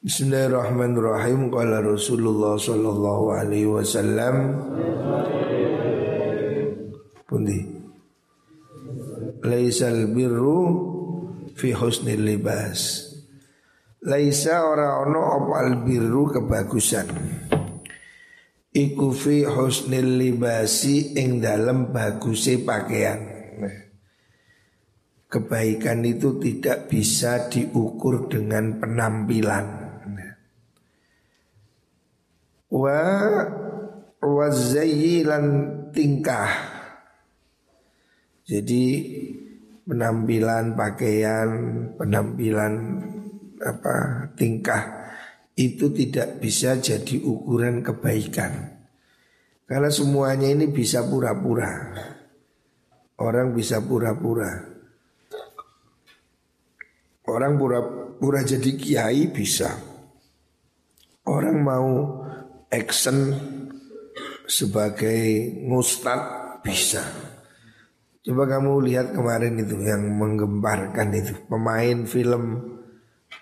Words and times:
Bismillahirrahmanirrahim. 0.00 1.52
Qala 1.52 1.84
Rasulullah 1.84 2.56
sallallahu 2.56 3.36
alaihi 3.36 3.68
wasallam. 3.68 4.56
Pundi? 7.28 7.60
Laisal 9.44 10.08
birru 10.08 10.60
fi 11.52 11.76
husnil 11.76 12.24
libas. 12.24 13.12
Laisa 14.08 14.64
ora 14.64 15.04
ono 15.04 15.36
apa 15.36 15.68
al 15.68 15.84
birru 15.84 16.32
kebagusan. 16.32 17.08
Iku 18.72 19.12
fi 19.12 19.44
husnil 19.44 20.16
libasi 20.16 21.12
ing 21.20 21.44
dalam 21.44 21.92
baguse 21.92 22.56
pakaian. 22.64 23.20
Kebaikan 25.28 26.08
itu 26.08 26.40
tidak 26.40 26.88
bisa 26.88 27.52
diukur 27.52 28.32
dengan 28.32 28.80
penampilan 28.80 29.79
wa 32.70 33.02
wazayyilan 34.22 35.46
tingkah. 35.90 36.50
Jadi 38.46 38.84
penampilan 39.86 40.74
pakaian, 40.74 41.48
penampilan 41.94 42.74
apa 43.60 44.26
tingkah 44.34 44.82
itu 45.58 45.92
tidak 45.92 46.40
bisa 46.40 46.78
jadi 46.80 47.20
ukuran 47.20 47.84
kebaikan. 47.84 48.80
Karena 49.70 49.86
semuanya 49.86 50.50
ini 50.50 50.66
bisa 50.66 51.06
pura-pura. 51.06 51.70
Orang 53.20 53.54
bisa 53.54 53.78
pura-pura. 53.84 54.50
Orang 57.30 57.54
pura-pura 57.54 58.40
jadi 58.42 58.70
kiai 58.74 59.30
bisa. 59.30 59.70
Orang 61.28 61.62
mau 61.62 61.88
action 62.70 63.34
sebagai 64.46 65.50
ngustad 65.66 66.20
bisa. 66.62 67.02
Coba 68.22 68.46
kamu 68.46 68.86
lihat 68.86 69.06
kemarin 69.10 69.58
itu 69.58 69.74
yang 69.82 70.06
menggemparkan 70.14 71.10
itu 71.10 71.34
pemain 71.50 72.06
film 72.06 72.44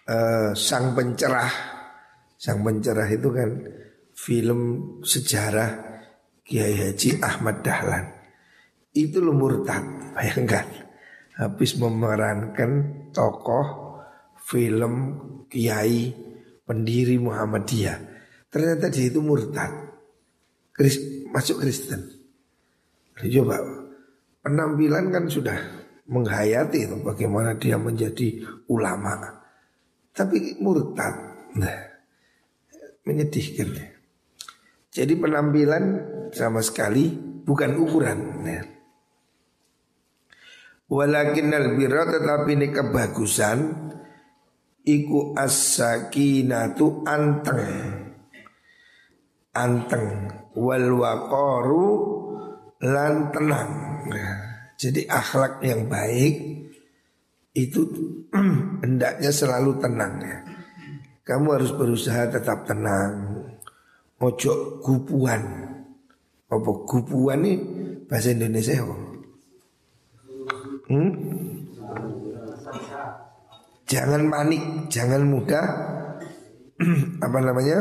uh, 0.08 0.50
Sang 0.56 0.96
Pencerah. 0.96 1.52
Sang 2.40 2.64
Pencerah 2.64 3.08
itu 3.10 3.28
kan 3.28 3.50
film 4.16 4.60
sejarah 5.04 6.00
Kiai 6.40 6.88
Haji 6.88 7.20
Ahmad 7.20 7.60
Dahlan. 7.60 8.04
Itu 8.96 9.20
lo 9.20 9.36
murtad, 9.36 9.84
bayangkan. 10.16 10.88
Habis 11.38 11.78
memerankan 11.78 12.70
tokoh 13.12 13.66
film 14.40 14.94
Kiai 15.46 16.10
pendiri 16.64 17.20
Muhammadiyah 17.20 18.07
Ternyata 18.48 18.88
dia 18.88 19.12
itu 19.12 19.20
murtad. 19.20 19.70
Kris, 20.72 21.26
Masuk 21.28 21.60
Kristen. 21.60 22.00
Coba 23.18 23.58
Penampilan 24.38 25.10
kan 25.12 25.28
sudah 25.28 25.58
menghayati 26.08 26.88
itu 26.88 26.96
bagaimana 27.04 27.58
dia 27.60 27.76
menjadi 27.76 28.40
ulama. 28.72 29.44
Tapi 30.14 30.56
murtad. 30.62 31.14
Nah 31.58 31.88
Menyedihkan. 33.08 33.72
Jadi 34.92 35.16
penampilan 35.16 35.84
sama 36.28 36.60
sekali 36.60 37.08
bukan 37.40 37.80
ukuran. 37.80 38.18
Nah. 38.44 38.64
Walakin 40.92 41.56
albira 41.56 42.04
tetapi 42.04 42.52
ini 42.52 42.68
kebagusan. 42.68 43.88
Iku 44.84 45.36
as-sakinatu 45.36 47.04
anteng 47.08 48.07
anteng 49.58 50.30
wal 50.54 50.86
waqaru 51.02 51.86
lan 52.86 53.34
tenang. 53.34 53.72
jadi 54.78 55.10
akhlak 55.10 55.58
yang 55.66 55.90
baik 55.90 56.58
itu 57.58 57.80
hendaknya 58.84 59.30
selalu 59.34 59.82
tenang 59.82 60.14
ya. 60.22 60.38
Kamu 61.26 61.60
harus 61.60 61.74
berusaha 61.74 62.30
tetap 62.30 62.64
tenang. 62.64 63.44
Ojo 64.22 64.80
gupuan. 64.80 65.42
Apa 66.48 66.70
gupuan 66.88 67.44
nih 67.44 67.58
bahasa 68.08 68.32
Indonesia 68.32 68.80
apa? 68.80 68.96
Hmm? 70.88 71.10
Jangan 73.88 74.22
panik, 74.32 74.62
jangan 74.88 75.22
mudah 75.28 75.66
apa 77.26 77.38
namanya? 77.44 77.78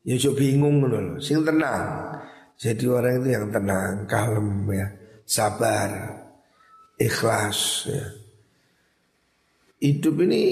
Ya 0.00 0.16
coba 0.16 0.40
bingung 0.40 0.80
loh, 0.80 1.20
sing 1.20 1.44
tenang. 1.44 2.16
Jadi 2.56 2.84
orang 2.88 3.20
itu 3.20 3.28
yang 3.32 3.46
tenang, 3.52 4.04
kalem 4.08 4.68
ya, 4.72 4.86
sabar, 5.28 5.90
ikhlas 7.00 7.88
ya. 7.88 8.04
Hidup 9.80 10.20
ini 10.28 10.44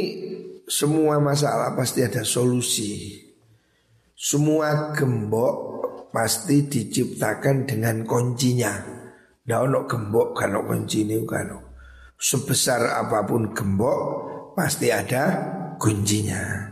semua 0.65 1.21
masalah 1.21 1.77
pasti 1.77 2.01
ada 2.05 2.25
solusi. 2.25 3.25
Semua 4.17 4.93
gembok 4.97 5.57
pasti 6.13 6.65
diciptakan 6.65 7.69
dengan 7.69 8.05
kuncinya. 8.09 8.73
Nah 9.49 9.59
ono 9.65 9.89
gembok 9.89 10.37
kalau 10.37 10.65
kunci 10.65 11.09
ini 11.09 11.25
kan. 11.25 11.57
Sebesar 12.17 13.01
apa 13.01 13.25
pun 13.25 13.53
gembok 13.53 14.01
pasti 14.57 14.93
ada 14.93 15.25
kuncinya. 15.81 16.68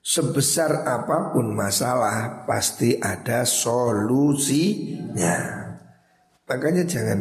Sebesar 0.00 0.88
apa 0.88 1.28
pun 1.36 1.52
masalah 1.52 2.48
pasti 2.48 2.96
ada 2.96 3.44
solusinya. 3.44 5.36
Makanya 6.48 6.88
jangan 6.88 7.20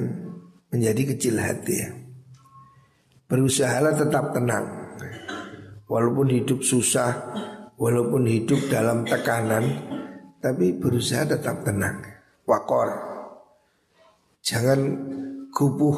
menjadi 0.72 1.13
kecil 1.13 1.38
hati 1.44 1.75
ya. 1.75 1.91
Berusahalah 3.29 3.94
tetap 4.00 4.31
tenang. 4.34 4.66
Walaupun 5.85 6.31
hidup 6.34 6.63
susah, 6.63 7.35
walaupun 7.78 8.25
hidup 8.25 8.57
dalam 8.72 9.06
tekanan, 9.06 9.66
tapi 10.39 10.73
berusaha 10.73 11.28
tetap 11.28 11.68
tenang. 11.68 12.00
Wakor. 12.47 12.89
Jangan 14.39 14.79
kubuh, 15.51 15.97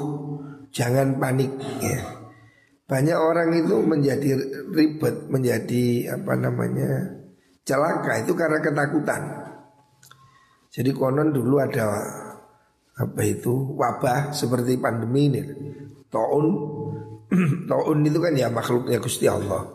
jangan 0.73 1.21
panik 1.21 1.51
ya. 1.79 2.20
Banyak 2.91 3.15
orang 3.15 3.55
itu 3.55 3.79
menjadi 3.79 4.35
ribet, 4.67 5.31
menjadi 5.31 6.11
apa 6.11 6.35
namanya 6.35 7.23
celaka 7.63 8.19
itu 8.19 8.35
karena 8.35 8.59
ketakutan. 8.59 9.21
Jadi 10.67 10.91
konon 10.91 11.31
dulu 11.31 11.63
ada 11.63 11.87
apa 12.99 13.21
itu 13.23 13.79
wabah 13.79 14.35
seperti 14.35 14.75
pandemi 14.75 15.31
ini, 15.31 15.39
taun, 16.11 16.45
taun 17.71 18.03
itu 18.03 18.19
kan 18.19 18.35
ya 18.35 18.51
makhluknya 18.51 18.99
Gusti 18.99 19.23
Allah. 19.23 19.71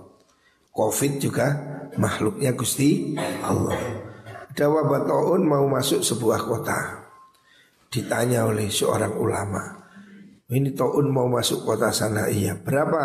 Covid 0.77 1.17
juga 1.17 1.47
makhluknya 1.97 2.53
Gusti 2.53 3.17
Allah. 3.41 3.81
Ada 4.53 4.69
wabah 4.69 5.09
taun 5.09 5.49
mau 5.49 5.65
masuk 5.65 6.05
sebuah 6.05 6.45
kota. 6.45 7.09
Ditanya 7.89 8.45
oleh 8.45 8.69
seorang 8.69 9.17
ulama, 9.17 9.86
ini 10.47 10.71
Taun 10.75 11.11
mau 11.11 11.27
masuk 11.27 11.67
kota 11.67 11.91
sana 11.91 12.31
iya 12.31 12.55
Berapa 12.55 13.03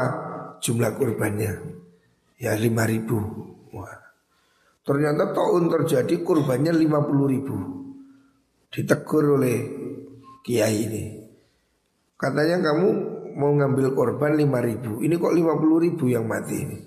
jumlah 0.62 0.94
kurbannya? 0.94 1.52
Ya 2.38 2.54
lima 2.58 2.86
ribu. 2.86 3.18
Wah. 3.74 3.98
Ternyata 4.86 5.34
Taun 5.34 5.70
terjadi 5.70 6.22
kurbannya 6.22 6.74
lima 6.74 7.02
puluh 7.06 7.28
ribu. 7.30 7.58
Ditegur 8.70 9.42
oleh 9.42 9.58
kiai 10.46 10.78
ini. 10.86 11.04
Katanya 12.18 12.72
kamu 12.72 12.88
mau 13.38 13.52
ngambil 13.58 13.94
korban 13.98 14.38
lima 14.38 14.62
ribu. 14.62 15.02
Ini 15.02 15.18
kok 15.18 15.34
lima 15.34 15.58
puluh 15.58 15.82
ribu 15.82 16.10
yang 16.10 16.30
mati 16.30 16.56
ini? 16.62 16.78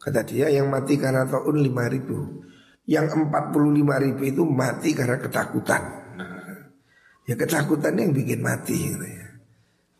Kata 0.00 0.24
dia 0.24 0.48
yang 0.48 0.72
mati 0.72 0.96
karena 0.96 1.28
Taun 1.28 1.56
lima 1.60 1.88
ribu. 1.88 2.44
Yang 2.88 3.20
empat 3.20 3.52
puluh 3.52 3.76
lima 3.76 4.00
ribu 4.00 4.24
itu 4.24 4.44
mati 4.48 4.96
karena 4.96 5.20
ketakutan. 5.20 5.82
Ya 7.28 7.36
ketakutan 7.36 8.00
yang 8.00 8.16
bikin 8.16 8.40
mati 8.40 8.76
gitu 8.76 9.04
ya. 9.04 9.27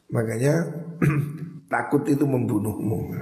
Makanya 0.08 0.54
takut 1.72 2.02
itu 2.08 2.24
membunuhmu. 2.24 3.12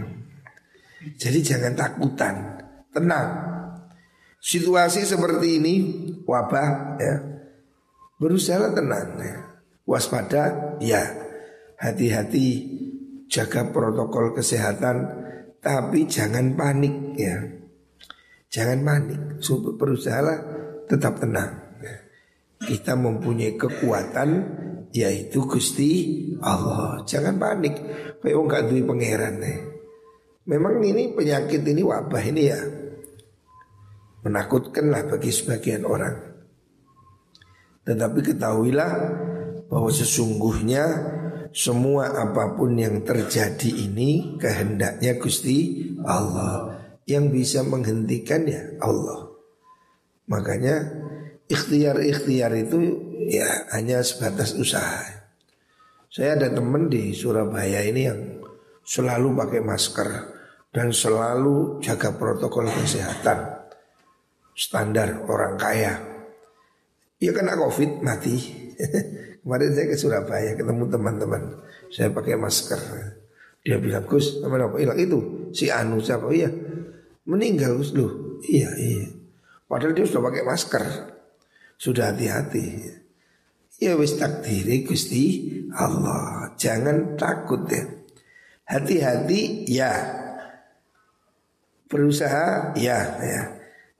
Jadi 1.18 1.38
jangan 1.42 1.74
takutan, 1.74 2.34
tenang. 2.90 3.28
Situasi 4.42 5.02
seperti 5.02 5.58
ini 5.58 5.74
wabah 6.22 6.98
ya. 6.98 7.14
Berusaha 8.18 8.70
tenang 8.70 9.18
ya. 9.18 9.36
Waspada 9.86 10.74
ya. 10.78 11.02
Hati-hati 11.76 12.46
jaga 13.28 13.68
protokol 13.68 14.32
kesehatan 14.32 14.96
tapi 15.58 16.06
jangan 16.06 16.54
panik 16.54 16.94
ya. 17.18 17.42
Jangan 18.50 18.78
panik. 18.86 19.20
Berusaha 19.78 20.32
tetap 20.86 21.18
tenang. 21.18 21.66
Kita 22.56 22.96
mempunyai 22.96 23.54
kekuatan 23.58 24.28
yaitu 24.96 25.44
Gusti 25.44 25.90
Allah. 26.40 27.04
Jangan 27.04 27.36
panik. 27.36 27.74
Kayak 28.24 28.36
wong 28.40 28.48
gak 28.48 28.64
pangeran 28.72 29.34
nih. 29.38 29.58
Memang 30.46 30.80
ini 30.80 31.12
penyakit 31.12 31.60
ini 31.66 31.82
wabah 31.82 32.22
ini 32.22 32.42
ya 32.46 32.60
menakutkan 34.26 34.90
lah 34.90 35.06
bagi 35.06 35.30
sebagian 35.30 35.86
orang. 35.86 36.18
Tetapi 37.86 38.18
ketahuilah 38.34 38.92
bahwa 39.70 39.90
sesungguhnya 39.94 40.84
semua 41.54 42.10
apa 42.10 42.58
pun 42.58 42.74
yang 42.74 43.06
terjadi 43.06 43.70
ini 43.70 44.34
kehendaknya 44.42 45.14
Gusti 45.22 45.90
Allah. 46.02 46.82
Yang 47.06 47.24
bisa 47.30 47.62
menghentikan 47.62 48.50
ya 48.50 48.66
Allah. 48.82 49.30
Makanya 50.26 51.05
ikhtiar-ikhtiar 51.46 52.52
itu 52.58 52.78
ya 53.30 53.46
hanya 53.74 54.02
sebatas 54.02 54.54
usaha. 54.54 55.02
Saya 56.10 56.38
ada 56.38 56.48
teman 56.48 56.88
di 56.88 57.12
Surabaya 57.12 57.84
ini 57.84 58.02
yang 58.08 58.20
selalu 58.86 59.36
pakai 59.36 59.60
masker 59.60 60.08
dan 60.72 60.94
selalu 60.94 61.82
jaga 61.82 62.14
protokol 62.16 62.70
kesehatan 62.70 63.68
standar 64.56 65.28
orang 65.28 65.60
kaya. 65.60 65.92
Ya 67.20 67.32
kena 67.32 67.56
covid 67.56 68.00
mati. 68.00 68.36
Kemarin 69.46 69.70
saya 69.72 69.86
ke 69.88 69.96
Surabaya 69.96 70.52
ketemu 70.56 70.84
teman-teman. 70.90 71.42
Saya 71.92 72.10
pakai 72.10 72.34
masker. 72.34 72.80
Dia 73.62 73.78
bilang 73.82 74.06
Gus, 74.06 74.42
apa 74.42 74.58
apa 74.58 74.78
hilang 74.78 74.98
itu 74.98 75.50
si 75.50 75.70
Anu 75.70 75.98
siapa? 75.98 76.30
Iya 76.30 76.50
meninggal 77.26 77.76
Gus 77.78 77.92
loh. 77.92 78.40
Iya 78.46 78.70
iya. 78.78 79.06
Padahal 79.66 79.92
dia 79.92 80.06
sudah 80.06 80.22
pakai 80.30 80.42
masker. 80.46 80.84
Sudah 81.76 82.12
hati-hati. 82.12 82.88
Ya 83.76 83.92
wis 84.00 84.16
takdiri 84.16 84.88
Gusti 84.88 85.52
Allah. 85.76 86.56
Jangan 86.56 87.20
takut 87.20 87.68
ya. 87.68 87.84
Hati-hati 88.64 89.68
ya. 89.68 89.92
Berusaha 91.86 92.72
ya 92.80 92.98
ya. 93.20 93.42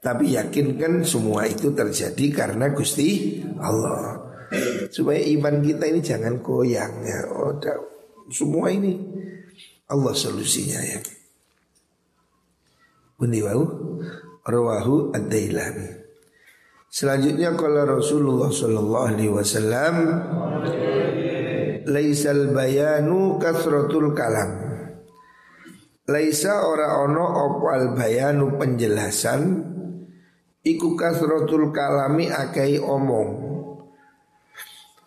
Tapi 0.00 0.32
yakinkan 0.32 1.04
semua 1.04 1.44
itu 1.44 1.76
terjadi 1.76 2.26
karena 2.32 2.72
Gusti 2.72 3.40
Allah. 3.60 4.24
Supaya 4.88 5.20
iman 5.36 5.60
kita 5.60 5.84
ini 5.90 6.00
jangan 6.00 6.40
goyang 6.40 7.02
ya. 7.04 7.20
Oh, 7.28 7.52
semua 8.30 8.72
ini 8.72 8.96
Allah 9.92 10.14
solusinya 10.14 10.80
ya. 10.82 10.98
Bundi 13.16 13.40
wau 13.42 13.64
rawahu 14.44 15.12
ad-Dailami. 15.12 16.05
Selanjutnya 16.96 17.52
kalau 17.60 18.00
Rasulullah 18.00 18.48
sallallahu 18.48 19.04
alaihi 19.04 19.28
wasallam 19.28 19.96
laisal 21.84 22.56
bayanu 22.56 23.36
kasratul 23.36 24.16
kalam. 24.16 24.64
Laisa 26.08 26.64
ora 26.64 26.96
ono 27.04 27.20
opal 27.20 27.92
bayanu 27.92 28.56
penjelasan 28.56 29.60
iku 30.64 30.96
kasratul 30.96 31.68
kalami 31.68 32.32
akai 32.32 32.80
omong 32.80 33.44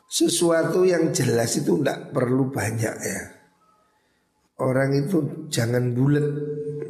sesuatu 0.06 0.86
yang 0.86 1.10
jelas 1.10 1.58
itu 1.58 1.82
tidak 1.82 2.14
perlu 2.14 2.54
banyak 2.54 2.96
ya. 3.02 3.22
Orang 4.62 4.94
itu 4.94 5.50
jangan 5.50 5.98
bulat 5.98 6.38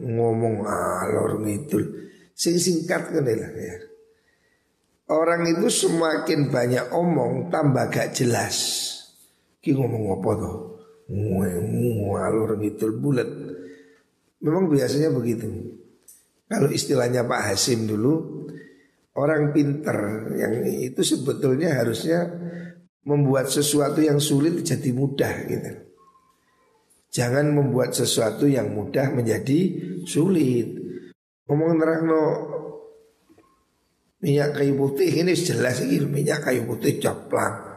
ngomong 0.04 0.68
alor 0.68 1.40
ngidul. 1.40 1.88
Sing 2.36 2.60
singkat 2.60 3.16
kan 3.16 3.24
ya. 3.24 3.89
Orang 5.10 5.50
itu 5.50 5.74
semakin 5.74 6.54
banyak 6.54 6.94
omong 6.94 7.50
tambah 7.50 7.90
gak 7.90 8.14
jelas. 8.14 8.56
Ki 9.58 9.74
ngomong 9.74 10.22
apa 10.22 10.32
tuh? 10.38 10.58
Ngalor 11.10 12.62
ngidul 12.62 12.94
bulat. 13.02 13.30
Memang 14.46 14.70
biasanya 14.70 15.10
begitu. 15.10 15.50
Kalau 16.46 16.70
istilahnya 16.70 17.26
Pak 17.26 17.42
Hasim 17.42 17.90
dulu, 17.90 18.46
orang 19.18 19.50
pinter 19.50 20.30
yang 20.38 20.62
itu 20.66 21.02
sebetulnya 21.02 21.74
harusnya 21.82 22.30
membuat 23.06 23.50
sesuatu 23.50 24.06
yang 24.06 24.22
sulit 24.22 24.62
jadi 24.62 24.90
mudah 24.94 25.34
gitu. 25.50 25.72
Jangan 27.10 27.50
membuat 27.50 27.98
sesuatu 27.98 28.46
yang 28.46 28.70
mudah 28.78 29.10
menjadi 29.10 29.60
sulit. 30.06 30.78
Ngomong 31.50 31.82
terang 31.82 32.02
no 32.06 32.22
minyak 34.20 34.60
kayu 34.60 34.76
putih 34.76 35.24
ini 35.24 35.32
jelas 35.36 35.80
ini 35.84 36.04
minyak 36.04 36.44
kayu 36.44 36.68
putih 36.68 37.00
caplang. 37.00 37.68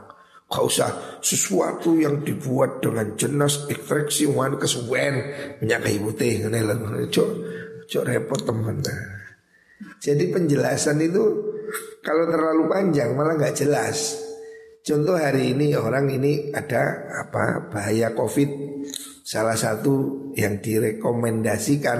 Kau 0.52 0.68
usah 0.68 1.18
sesuatu 1.24 1.96
yang 1.96 2.20
dibuat 2.20 2.84
dengan 2.84 3.16
jenis 3.16 3.72
ekstraksi 3.72 4.28
wan 4.28 4.60
kesuwen 4.60 5.32
minyak 5.64 5.88
kayu 5.88 6.12
putih 6.12 6.44
ini 6.44 6.60
lah 6.60 6.76
cok 7.08 7.30
cok 7.88 8.04
repot 8.04 8.40
teman. 8.44 8.84
Jadi 10.02 10.24
penjelasan 10.28 10.98
itu 11.00 11.24
kalau 12.02 12.28
terlalu 12.28 12.68
panjang 12.68 13.14
malah 13.14 13.38
nggak 13.38 13.56
jelas. 13.56 14.18
Contoh 14.82 15.14
hari 15.14 15.54
ini 15.54 15.78
orang 15.78 16.10
ini 16.10 16.50
ada 16.50 17.06
apa 17.22 17.70
bahaya 17.70 18.10
COVID. 18.18 18.50
Salah 19.22 19.54
satu 19.54 20.28
yang 20.34 20.58
direkomendasikan 20.58 21.98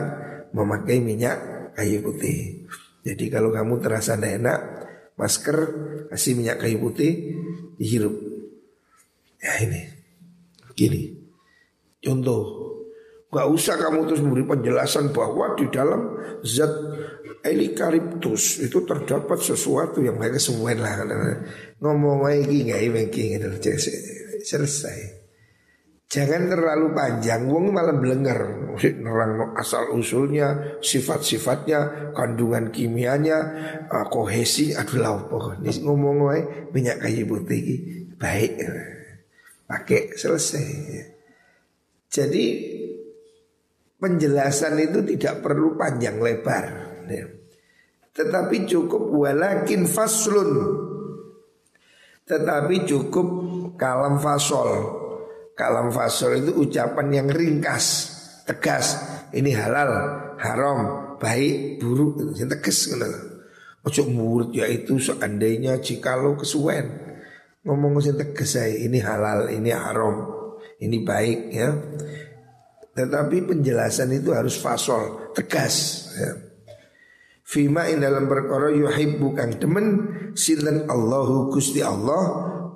memakai 0.50 0.99
minyak 0.99 1.39
kayu 1.79 2.03
putih. 2.03 2.67
Jadi 3.02 3.25
kalau 3.28 3.50
kamu 3.50 3.82
terasa 3.82 4.14
tidak 4.14 4.32
enak, 4.38 4.60
masker 5.19 5.58
kasih 6.08 6.38
minyak 6.38 6.62
kayu 6.62 6.78
putih 6.78 7.34
dihirup. 7.78 8.14
Ya 9.43 9.58
ini, 9.66 9.82
gini. 10.78 11.02
Contoh, 12.02 12.62
Gak 13.32 13.49
usah 13.49 13.81
kamu 13.81 14.12
terus 14.12 14.20
memberi 14.20 14.44
penjelasan 14.44 15.08
bahwa 15.08 15.56
di 15.56 15.64
dalam 15.72 16.20
zat 16.44 16.69
Elikariptus 17.40 18.60
itu 18.60 18.84
terdapat 18.84 19.40
sesuatu 19.40 20.05
yang 20.05 20.20
mereka 20.20 20.37
semua 20.37 20.76
lah 20.76 21.00
ngomong 21.81 22.28
lagi 22.28 22.69
nggak 22.69 22.82
ini 22.87 23.48
selesai. 24.44 24.98
Jangan 26.12 26.43
terlalu 26.44 26.93
panjang, 26.93 27.48
wong 27.48 27.72
malah 27.72 27.96
belenger 27.96 28.62
nerang 28.78 29.56
asal 29.58 29.92
usulnya, 29.96 30.78
sifat-sifatnya, 30.80 32.12
kandungan 32.16 32.72
kimianya, 32.72 33.38
uh, 33.88 34.06
kohesi, 34.08 34.72
adalah 34.72 35.20
apa? 35.20 35.58
Ngomong 35.60 36.16
wae 36.28 36.40
minyak 36.72 37.04
kayu 37.04 37.28
putih 37.28 37.62
baik, 38.16 38.62
pakai 39.66 40.14
selesai. 40.14 40.66
Jadi 42.12 42.44
penjelasan 43.96 44.76
itu 44.82 45.00
tidak 45.16 45.40
perlu 45.40 45.78
panjang 45.78 46.20
lebar. 46.20 46.64
Ya. 47.08 47.24
Tetapi 48.12 48.69
cukup 48.69 49.08
walakin 49.17 49.88
faslun. 49.88 50.50
Tetapi 52.29 52.84
cukup 52.84 53.29
kalam 53.81 54.20
fasol. 54.20 55.00
Kalam 55.56 55.93
fasol 55.93 56.41
itu 56.44 56.52
ucapan 56.64 57.08
yang 57.12 57.29
ringkas, 57.29 58.08
tegas. 58.44 58.99
Ini 59.32 59.51
halal, 59.56 59.91
haram, 60.39 60.79
baik, 61.17 61.81
buruk, 61.81 62.37
yang 62.37 62.51
tegas 62.51 62.91
Ojo 63.82 64.06
murid 64.06 64.55
yaitu 64.55 65.03
seandainya 65.03 65.82
jikalau 65.82 66.39
kesuwen 66.39 67.13
ngomong 67.63 68.03
sing 68.03 68.19
tegas 68.19 68.58
saya 68.58 68.75
ini 68.75 68.99
halal, 68.99 69.51
ini 69.51 69.70
haram, 69.70 70.27
ini 70.82 71.03
baik 71.03 71.41
ya. 71.51 71.70
Tetapi 72.93 73.37
penjelasan 73.49 74.13
itu 74.13 74.37
harus 74.37 74.58
fasol, 74.58 75.32
tegas. 75.32 76.06
Ya. 76.19 76.32
Fima 77.43 77.89
in 77.89 78.05
dalam 78.05 78.29
perkara 78.29 78.69
yuhibbu 78.72 79.32
kang 79.32 79.56
demen 79.56 79.87
sinten 80.37 80.89
Allahu 80.89 81.53
Gusti 81.53 81.81
Allah 81.81 82.22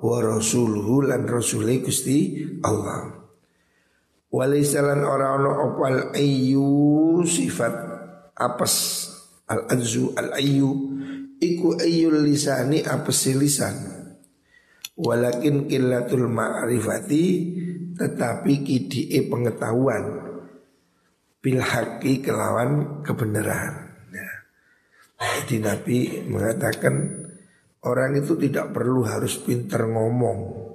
wa 0.01 0.17
rasuluhu 0.21 1.05
lan 1.05 1.29
rasuli 1.29 1.81
Gusti 1.81 2.45
Allah. 2.65 3.16
Walisalan 4.37 5.01
ora 5.01 5.33
ono 5.33 5.49
opal 5.65 6.13
ayu 6.13 7.25
sifat 7.25 7.73
apes 8.37 8.75
al 9.49 9.65
azu 9.65 10.13
al 10.13 10.37
ayu 10.37 10.69
iku 11.41 11.73
ayul 11.81 12.21
lisani 12.21 12.85
apes 12.85 13.33
lisan. 13.33 13.73
Walakin 14.97 15.65
killatul 15.65 16.29
ma'rifati 16.29 17.25
tetapi 17.97 18.53
kidi 18.61 19.09
pengetahuan 19.25 20.05
bil 21.41 21.61
haki 21.61 22.21
kelawan 22.21 23.01
kebenaran. 23.01 23.73
Ya. 24.13 24.29
Jadi 25.17 25.55
Nabi 25.65 25.97
mengatakan 26.29 26.93
orang 27.85 28.21
itu 28.21 28.37
tidak 28.37 28.73
perlu 28.73 29.01
harus 29.05 29.37
pinter 29.41 29.85
ngomong, 29.85 30.66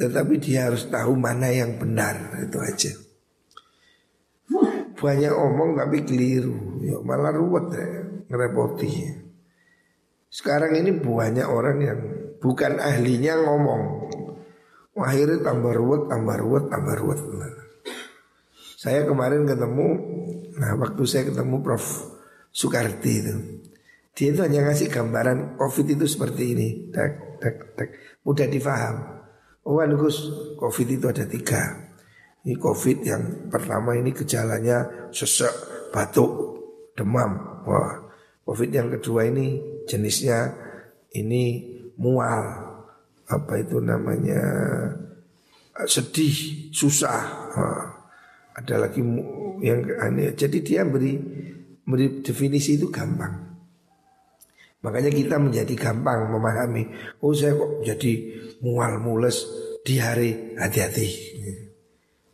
tetapi 0.00 0.40
dia 0.40 0.72
harus 0.72 0.88
tahu 0.88 1.12
mana 1.12 1.52
yang 1.52 1.76
benar 1.76 2.40
itu 2.40 2.56
aja. 2.56 2.92
Banyak 4.96 5.32
omong 5.32 5.76
tapi 5.76 6.04
keliru, 6.04 6.80
ya 6.80 6.96
malah 7.04 7.36
ruwet 7.36 7.66
ya, 7.76 7.84
ngerepoti. 8.32 8.90
Sekarang 10.32 10.72
ini 10.76 10.96
banyak 10.96 11.44
orang 11.44 11.78
yang 11.84 12.00
bukan 12.40 12.80
ahlinya 12.80 13.36
ngomong, 13.44 13.82
Akhirnya 15.00 15.40
tambah 15.40 15.72
ruwet, 15.72 16.12
tambah 16.12 16.36
ruwet, 16.36 16.64
tambah 16.68 16.94
ruwet. 16.98 17.20
Saya 18.76 19.06
kemarin 19.08 19.48
ketemu, 19.48 19.88
nah 20.60 20.76
waktu 20.76 21.02
saya 21.08 21.28
ketemu 21.30 21.62
Prof. 21.64 21.84
Soekarti 22.50 23.12
itu, 23.22 23.34
dia 24.18 24.34
itu 24.34 24.42
hanya 24.42 24.66
ngasih 24.66 24.90
gambaran 24.90 25.54
COVID 25.54 25.86
itu 25.94 26.04
seperti 26.10 26.42
ini, 26.50 26.68
tak, 26.90 27.38
tak, 27.38 27.78
tak, 27.78 27.88
mudah 28.26 28.50
difaham. 28.50 29.19
Oh 29.60 29.76
Gus, 29.76 30.16
COVID 30.56 30.88
itu 30.88 31.06
ada 31.08 31.28
tiga. 31.28 31.60
Ini 32.40 32.56
COVID 32.56 32.98
yang 33.04 33.22
pertama 33.52 33.92
ini 33.92 34.16
gejalanya 34.16 35.08
sesek, 35.12 35.52
batuk, 35.92 36.32
demam. 36.96 37.60
Wah, 37.68 38.00
COVID 38.48 38.70
yang 38.72 38.88
kedua 38.96 39.28
ini 39.28 39.60
jenisnya 39.84 40.48
ini 41.12 41.60
mual, 42.00 42.44
apa 43.28 43.52
itu 43.60 43.76
namanya 43.84 44.40
sedih, 45.84 46.72
susah. 46.72 47.52
Wah, 47.52 47.84
ada 48.56 48.88
lagi 48.88 49.04
yang 49.60 49.84
aneh. 50.00 50.32
Jadi 50.32 50.64
dia 50.64 50.88
beri 50.88 51.20
beri 51.84 52.24
definisi 52.24 52.80
itu 52.80 52.88
gampang. 52.88 53.49
Makanya 54.80 55.12
kita 55.12 55.36
menjadi 55.36 55.74
gampang 55.76 56.32
memahami. 56.32 56.88
Oh 57.20 57.36
saya 57.36 57.52
kok 57.52 57.84
jadi 57.84 58.12
mual 58.64 59.00
mules 59.00 59.44
di 59.84 60.00
hari 60.00 60.56
hati-hati. 60.56 61.08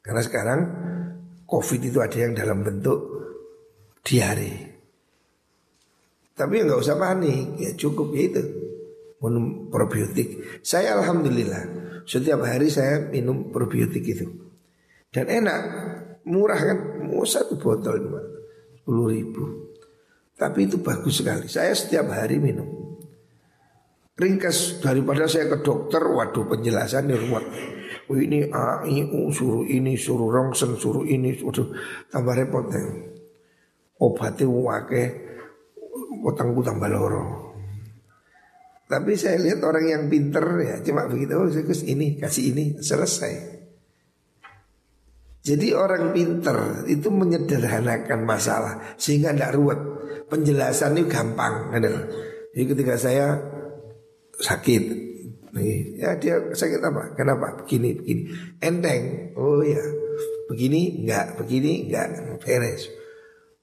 Karena 0.03 0.23
sekarang 0.23 0.61
COVID 1.47 1.81
itu 1.83 1.99
ada 1.99 2.19
yang 2.19 2.33
dalam 2.35 2.63
bentuk 2.63 2.99
diare. 4.07 4.75
Tapi 6.37 6.55
nggak 6.63 6.79
usah 6.79 7.01
panik, 7.01 7.59
ya 7.59 7.71
cukup 7.75 8.15
ya 8.15 8.23
itu 8.31 8.43
minum 9.19 9.73
probiotik. 9.73 10.61
Saya 10.63 11.01
alhamdulillah 11.01 11.65
setiap 12.07 12.47
hari 12.47 12.71
saya 12.71 13.11
minum 13.11 13.51
probiotik 13.51 14.05
itu 14.07 14.47
dan 15.17 15.33
enak, 15.33 15.61
murah 16.29 16.61
kan, 16.61 16.79
mau 17.09 17.25
satu 17.25 17.57
botol 17.57 17.97
cuma 18.05 18.21
sepuluh 18.77 19.07
ribu. 19.09 19.45
Tapi 20.37 20.69
itu 20.69 20.79
bagus 20.85 21.25
sekali. 21.25 21.49
Saya 21.49 21.73
setiap 21.73 22.13
hari 22.13 22.37
minum. 22.37 22.69
Ringkas 24.17 24.81
daripada 24.81 25.29
saya 25.29 25.49
ke 25.49 25.61
dokter, 25.61 26.01
waduh 26.01 26.49
penjelasan 26.49 27.09
di 27.09 27.17
rumah 27.17 27.45
oh 28.07 28.19
ini 28.19 28.47
A, 28.51 28.87
I, 28.87 29.03
U, 29.03 29.31
suruh 29.35 29.67
ini, 29.67 29.99
suruh 29.99 30.31
rongsen, 30.31 30.79
suruh 30.79 31.03
ini, 31.07 31.35
suruh 31.35 31.75
tambah 32.11 32.35
repot 32.35 32.67
ya. 32.71 32.83
Obatnya 33.97 34.45
wake, 34.47 35.05
utangku 36.23 36.61
tambah 36.61 36.91
loro. 36.91 37.25
Tapi 38.87 39.19
saya 39.19 39.43
lihat 39.43 39.67
orang 39.67 39.87
yang 39.91 40.03
pinter 40.07 40.45
ya 40.63 40.79
cuma 40.85 41.11
begitu, 41.11 41.35
oh 41.35 41.51
saya 41.51 41.67
ini, 41.91 42.23
kasih 42.23 42.45
ini, 42.55 42.65
selesai. 42.79 43.35
Jadi 45.43 45.75
orang 45.75 46.11
pinter 46.11 46.87
itu 46.91 47.07
menyederhanakan 47.11 48.21
masalah 48.27 48.95
sehingga 48.99 49.35
tidak 49.35 49.55
ruwet. 49.59 49.81
Penjelasan 50.27 50.99
ini 50.99 51.07
gampang. 51.07 51.71
Jadi 52.51 52.65
ketika 52.67 52.95
saya 52.99 53.39
sakit, 54.37 55.07
Nih, 55.57 55.97
ya 55.97 56.13
dia 56.21 56.37
sakit 56.53 56.85
apa? 56.85 57.17
Kenapa? 57.17 57.65
Begini, 57.65 57.97
begini. 57.97 58.23
Enteng. 58.61 59.33
Oh 59.41 59.65
ya. 59.65 59.81
Begini 60.53 61.01
enggak, 61.01 61.41
begini 61.41 61.89
enggak. 61.89 62.39
Beres. 62.45 62.93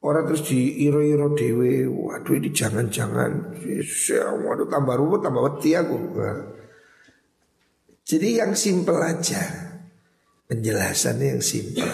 Orang 0.04 0.28
terus 0.28 0.44
di 0.52 0.84
iro-iro 0.84 1.32
dewe, 1.32 1.88
waduh 1.88 2.36
ini 2.36 2.52
jangan-jangan, 2.52 3.56
waduh 4.44 4.68
tambah 4.68 5.00
ruwet, 5.00 5.24
tambah 5.24 5.40
wedi 5.48 5.80
aku. 5.80 5.96
Jadi 8.04 8.36
yang 8.36 8.52
simple 8.52 9.00
aja, 9.00 9.40
penjelasannya 10.52 11.40
yang 11.40 11.40
simple. 11.40 11.88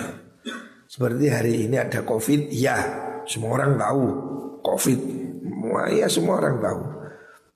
Seperti 0.89 1.29
hari 1.29 1.69
ini 1.69 1.77
ada 1.77 2.01
covid, 2.01 2.49
ya 2.49 2.81
semua 3.29 3.61
orang 3.61 3.77
tahu 3.77 4.03
covid, 4.61 4.99
ya 5.93 6.07
semua 6.11 6.39
orang 6.41 6.59
tahu. 6.59 6.81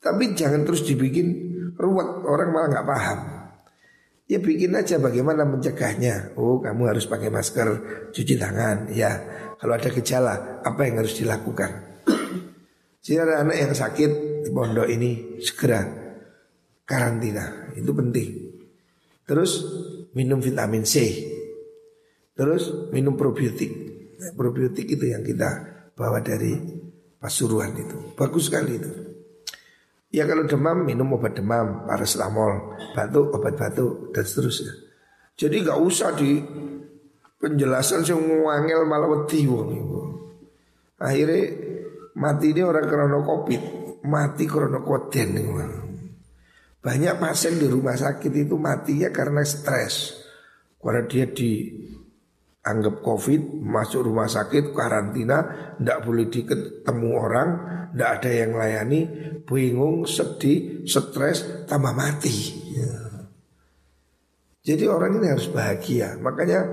Tapi 0.03 0.35
jangan 0.35 0.67
terus 0.67 0.83
dibikin 0.83 1.27
ruwet 1.79 2.27
orang 2.27 2.49
malah 2.51 2.69
nggak 2.69 2.87
paham. 2.87 3.19
Ya 4.27 4.39
bikin 4.39 4.75
aja 4.75 4.99
bagaimana 4.99 5.43
mencegahnya. 5.43 6.35
Oh 6.39 6.59
kamu 6.59 6.91
harus 6.91 7.07
pakai 7.07 7.27
masker, 7.31 7.67
cuci 8.11 8.35
tangan. 8.39 8.91
Ya 8.91 9.19
kalau 9.59 9.75
ada 9.75 9.87
gejala 9.91 10.63
apa 10.63 10.81
yang 10.87 10.99
harus 10.99 11.15
dilakukan. 11.15 11.71
Jika 13.03 13.27
ada 13.27 13.43
anak 13.43 13.57
yang 13.59 13.73
sakit 13.75 14.11
di 14.47 14.49
pondok 14.51 14.87
ini 14.87 15.39
segera 15.43 15.83
karantina 16.87 17.75
itu 17.75 17.91
penting. 17.91 18.29
Terus 19.23 19.63
minum 20.15 20.39
vitamin 20.39 20.83
C. 20.83 20.95
Terus 22.35 22.91
minum 22.91 23.15
probiotik. 23.15 23.71
Nah, 24.19 24.31
probiotik 24.35 24.87
itu 24.87 25.05
yang 25.07 25.23
kita 25.23 25.49
bawa 25.95 26.23
dari 26.23 26.82
Pasuruan 27.23 27.71
itu. 27.79 28.11
Bagus 28.19 28.51
sekali 28.51 28.75
itu. 28.75 28.91
Ya 30.11 30.27
kalau 30.27 30.43
demam 30.43 30.83
minum 30.83 31.15
obat 31.15 31.39
demam, 31.39 31.87
paracetamol, 31.87 32.75
batuk 32.91 33.31
obat 33.31 33.55
batuk 33.55 34.11
dan 34.11 34.27
seterusnya. 34.27 34.75
Jadi 35.39 35.63
nggak 35.63 35.79
usah 35.79 36.11
di 36.19 36.37
penjelasan 37.39 38.03
sing 38.03 38.19
ngangel 38.19 38.83
malah 38.83 39.07
wedi 39.07 39.47
wong. 39.47 39.71
Akhirnya 40.99 41.41
mati 42.19 42.51
ini 42.51 42.61
orang 42.61 42.85
karena 42.91 43.19
covid, 43.23 43.61
mati 44.05 44.43
karena 44.45 44.79
koden 44.83 45.29
Banyak 46.83 47.15
pasien 47.15 47.55
di 47.55 47.67
rumah 47.71 47.95
sakit 47.95 48.31
itu 48.35 48.59
matinya 48.59 49.07
karena 49.15 49.41
stres. 49.47 50.19
Karena 50.75 51.07
dia 51.07 51.23
di 51.31 51.71
anggap 52.63 53.03
covid 53.03 53.59
masuk 53.59 54.07
rumah 54.07 54.31
sakit 54.31 54.71
karantina 54.71 55.43
tidak 55.75 55.99
boleh 56.07 56.31
diketemu 56.31 57.09
orang 57.11 57.49
tidak 57.91 58.09
ada 58.19 58.31
yang 58.31 58.51
layani 58.55 59.01
bingung 59.43 60.07
sedih 60.07 60.87
stres 60.87 61.67
tambah 61.67 61.91
mati. 61.91 62.35
Ya. 62.73 62.93
jadi 64.63 64.89
orang 64.89 65.21
ini 65.21 65.27
harus 65.29 65.51
bahagia. 65.51 66.17
Makanya 66.17 66.65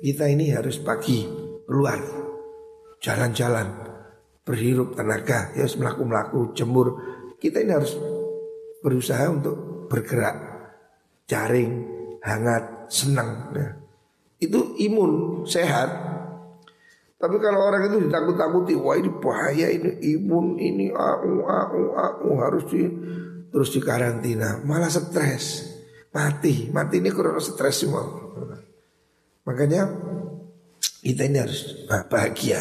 kita 0.00 0.30
ini 0.30 0.54
harus 0.54 0.78
pagi 0.80 1.26
keluar 1.66 2.00
jalan-jalan 3.02 3.68
berhirup 4.46 4.94
tenaga 4.94 5.52
ya 5.58 5.66
harus 5.66 5.76
melaku 5.76 6.02
melaku 6.06 6.40
jemur. 6.54 6.88
Kita 7.36 7.60
ini 7.60 7.72
harus 7.74 7.92
berusaha 8.80 9.26
untuk 9.28 9.90
bergerak 9.90 10.36
jaring 11.26 11.84
hangat 12.22 12.88
senang 12.88 13.52
ya 13.52 13.85
itu 14.40 14.76
imun 14.82 15.42
sehat. 15.48 15.88
Tapi 17.16 17.36
kalau 17.40 17.64
orang 17.64 17.88
itu 17.88 18.04
ditakut-takuti, 18.04 18.76
wah 18.76 18.92
ini 19.00 19.08
bahaya 19.08 19.72
ini 19.72 19.96
imun 20.16 20.60
ini 20.60 20.92
au 20.92 21.48
au 21.48 21.82
au 21.96 22.30
harus 22.44 22.68
di 22.68 22.84
terus 23.48 23.72
di 23.72 23.80
karantina, 23.80 24.60
malah 24.68 24.92
stres, 24.92 25.64
mati, 26.12 26.68
mati 26.68 27.00
ini 27.00 27.08
kurang 27.08 27.40
stres 27.40 27.88
semua. 27.88 28.04
Makanya 29.48 29.88
kita 31.00 31.24
ini 31.24 31.38
harus 31.40 31.88
bahagia. 32.10 32.60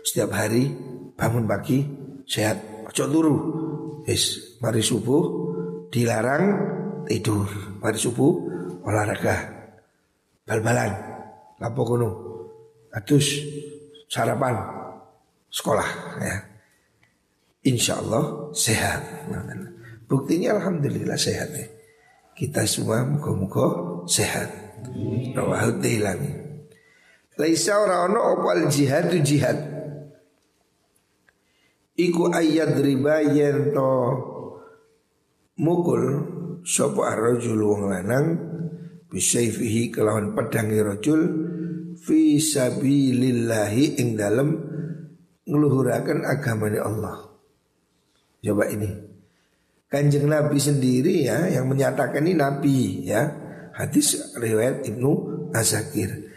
Setiap 0.00 0.32
hari 0.32 0.72
bangun 1.12 1.44
pagi 1.44 1.84
sehat, 2.24 2.88
ojo 2.88 3.04
turu, 3.04 3.36
yes, 4.08 4.56
mari 4.64 4.80
subuh 4.80 5.24
dilarang 5.92 6.44
tidur, 7.04 7.76
mari 7.84 8.00
subuh 8.00 8.32
olahraga, 8.88 9.59
bal-balan, 10.50 10.90
Lapo 11.62 11.86
kono. 11.86 12.10
Atus 12.90 13.38
sarapan 14.10 14.58
sekolah 15.46 15.88
ya. 16.18 16.36
Insya 17.70 18.02
Allah 18.02 18.50
sehat. 18.56 19.30
Buktinya 20.10 20.58
alhamdulillah 20.58 21.14
sehat 21.14 21.54
ya. 21.54 21.68
Kita 22.34 22.66
semua 22.66 23.06
muka-muka 23.06 23.66
sehat. 24.10 24.48
Rawahu 25.36 25.78
Dailami. 25.78 26.32
Laisa 27.38 27.78
ora 27.78 28.08
ono 28.08 28.40
opal 28.40 28.66
jihad 28.72 29.12
jihad. 29.22 29.60
Iku 31.94 32.32
ayat 32.32 32.80
riba 32.80 33.20
yen 33.28 33.76
to 33.76 33.92
mukul 35.60 36.02
sapa 36.64 37.12
arrajul 37.12 37.60
wong 37.60 37.92
lanang 37.92 38.49
bisayfihi 39.10 39.90
kelawan 39.90 40.32
pedangi 40.38 40.78
rajul 40.78 41.20
fi 41.98 42.38
sabilillahi 42.38 43.98
ing 43.98 44.14
dalem 44.14 44.48
ngeluhurakan 45.44 46.22
agamanya 46.22 46.86
Allah. 46.86 47.16
Coba 48.40 48.70
ini. 48.70 48.88
Kanjeng 49.90 50.30
Nabi 50.30 50.56
sendiri 50.62 51.26
ya 51.26 51.50
yang 51.50 51.66
menyatakan 51.66 52.22
ini 52.22 52.38
Nabi 52.38 52.78
ya. 53.10 53.22
Hadis 53.74 54.36
riwayat 54.38 54.86
Ibnu 54.86 55.10
Azakir. 55.50 56.30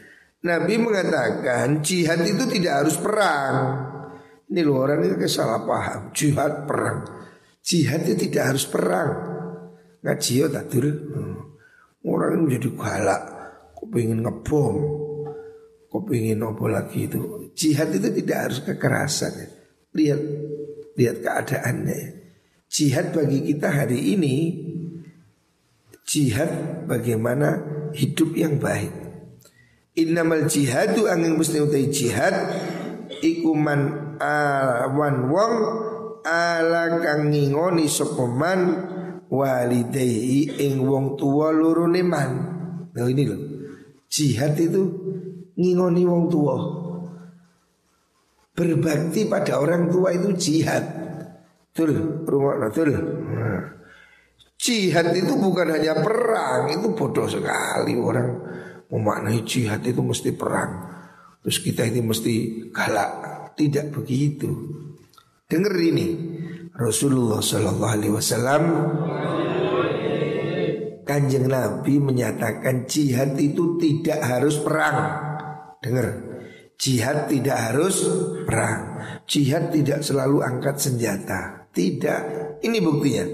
Nabi 0.44 0.76
mengatakan 0.76 1.80
jihad 1.86 2.26
itu 2.26 2.44
tidak 2.50 2.84
harus 2.84 2.98
perang. 2.98 3.56
Ini 4.50 4.62
loh 4.66 4.84
orang 4.84 5.06
itu 5.06 5.16
salah 5.30 5.64
paham. 5.64 6.12
Jihad 6.12 6.66
perang. 6.66 7.06
Jihad 7.64 8.04
itu 8.04 8.28
tidak 8.28 8.54
harus 8.54 8.66
perang. 8.68 9.12
Ngaji 10.04 10.34
ya 10.36 10.48
tak 10.52 10.68
Orang 12.04 12.36
ini 12.36 12.42
menjadi 12.52 12.70
galak, 12.76 13.22
kok 13.80 13.88
pengen 13.88 14.28
ngebom, 14.28 14.76
Kepingin 15.94 16.42
apa 16.42 16.66
lagi 16.74 17.06
itu? 17.06 17.54
Jihad 17.54 17.94
itu 17.94 18.10
tidak 18.10 18.38
harus 18.50 18.60
kekerasan 18.66 19.34
ya. 19.38 19.48
Lihat 19.94 20.22
Lihat 20.98 21.18
keadaannya 21.22 22.02
Jihad 22.66 23.14
bagi 23.14 23.46
kita 23.46 23.70
hari 23.70 24.18
ini 24.18 24.36
Jihad 26.02 26.84
bagaimana 26.90 27.62
hidup 27.94 28.34
yang 28.34 28.58
baik. 28.58 28.92
Innamal 29.94 30.50
jihadu 30.50 31.06
angin 31.06 31.38
mesti 31.38 31.62
utai 31.62 31.94
jihad 31.94 32.34
Ikuman 33.22 34.18
awan 34.18 35.30
wong 35.30 35.56
ala 36.26 37.00
kang 37.00 37.30
ngingoni 37.30 37.86
sopeman 37.86 38.60
walidayhi 39.34 40.62
ing 40.62 40.86
wong 40.86 41.18
tua 41.18 41.50
loro 41.50 41.90
man. 41.90 42.32
Nah 42.94 43.06
ini 43.10 43.24
loh. 43.26 43.42
Jihad 44.06 44.54
itu 44.62 44.82
ngingoni 45.58 46.06
wong 46.06 46.24
tua. 46.30 46.56
Berbakti 48.54 49.26
pada 49.26 49.58
orang 49.58 49.90
tua 49.90 50.14
itu 50.14 50.30
jihad. 50.38 50.86
Betul, 51.74 52.22
rumah. 52.22 52.62
Nah. 52.62 53.66
Jihad 54.62 55.10
itu 55.18 55.34
bukan 55.34 55.74
hanya 55.74 55.98
perang, 56.06 56.70
itu 56.70 56.94
bodoh 56.94 57.26
sekali 57.26 57.98
orang 57.98 58.30
memaknai 58.94 59.42
jihad 59.42 59.82
itu 59.82 60.06
mesti 60.06 60.38
perang. 60.38 60.94
Terus 61.42 61.58
kita 61.66 61.82
ini 61.90 62.06
mesti 62.06 62.34
galak. 62.70 63.12
Tidak 63.58 63.90
begitu. 63.90 64.50
Dengar 65.50 65.74
ini. 65.82 66.33
Rasulullah 66.74 67.38
Shallallahu 67.38 67.94
Alaihi 67.94 68.14
Wasallam 68.18 68.64
Kanjeng 71.06 71.46
Nabi 71.46 72.02
menyatakan 72.02 72.90
jihad 72.90 73.38
itu 73.38 73.76
tidak 73.78 74.24
harus 74.24 74.58
perang. 74.58 74.98
Dengar, 75.84 76.16
jihad 76.80 77.28
tidak 77.28 77.60
harus 77.60 78.08
perang. 78.48 78.98
Jihad 79.28 79.70
tidak 79.70 80.00
selalu 80.00 80.40
angkat 80.42 80.80
senjata. 80.80 81.70
Tidak. 81.76 82.22
Ini 82.64 82.78
buktinya. 82.80 83.26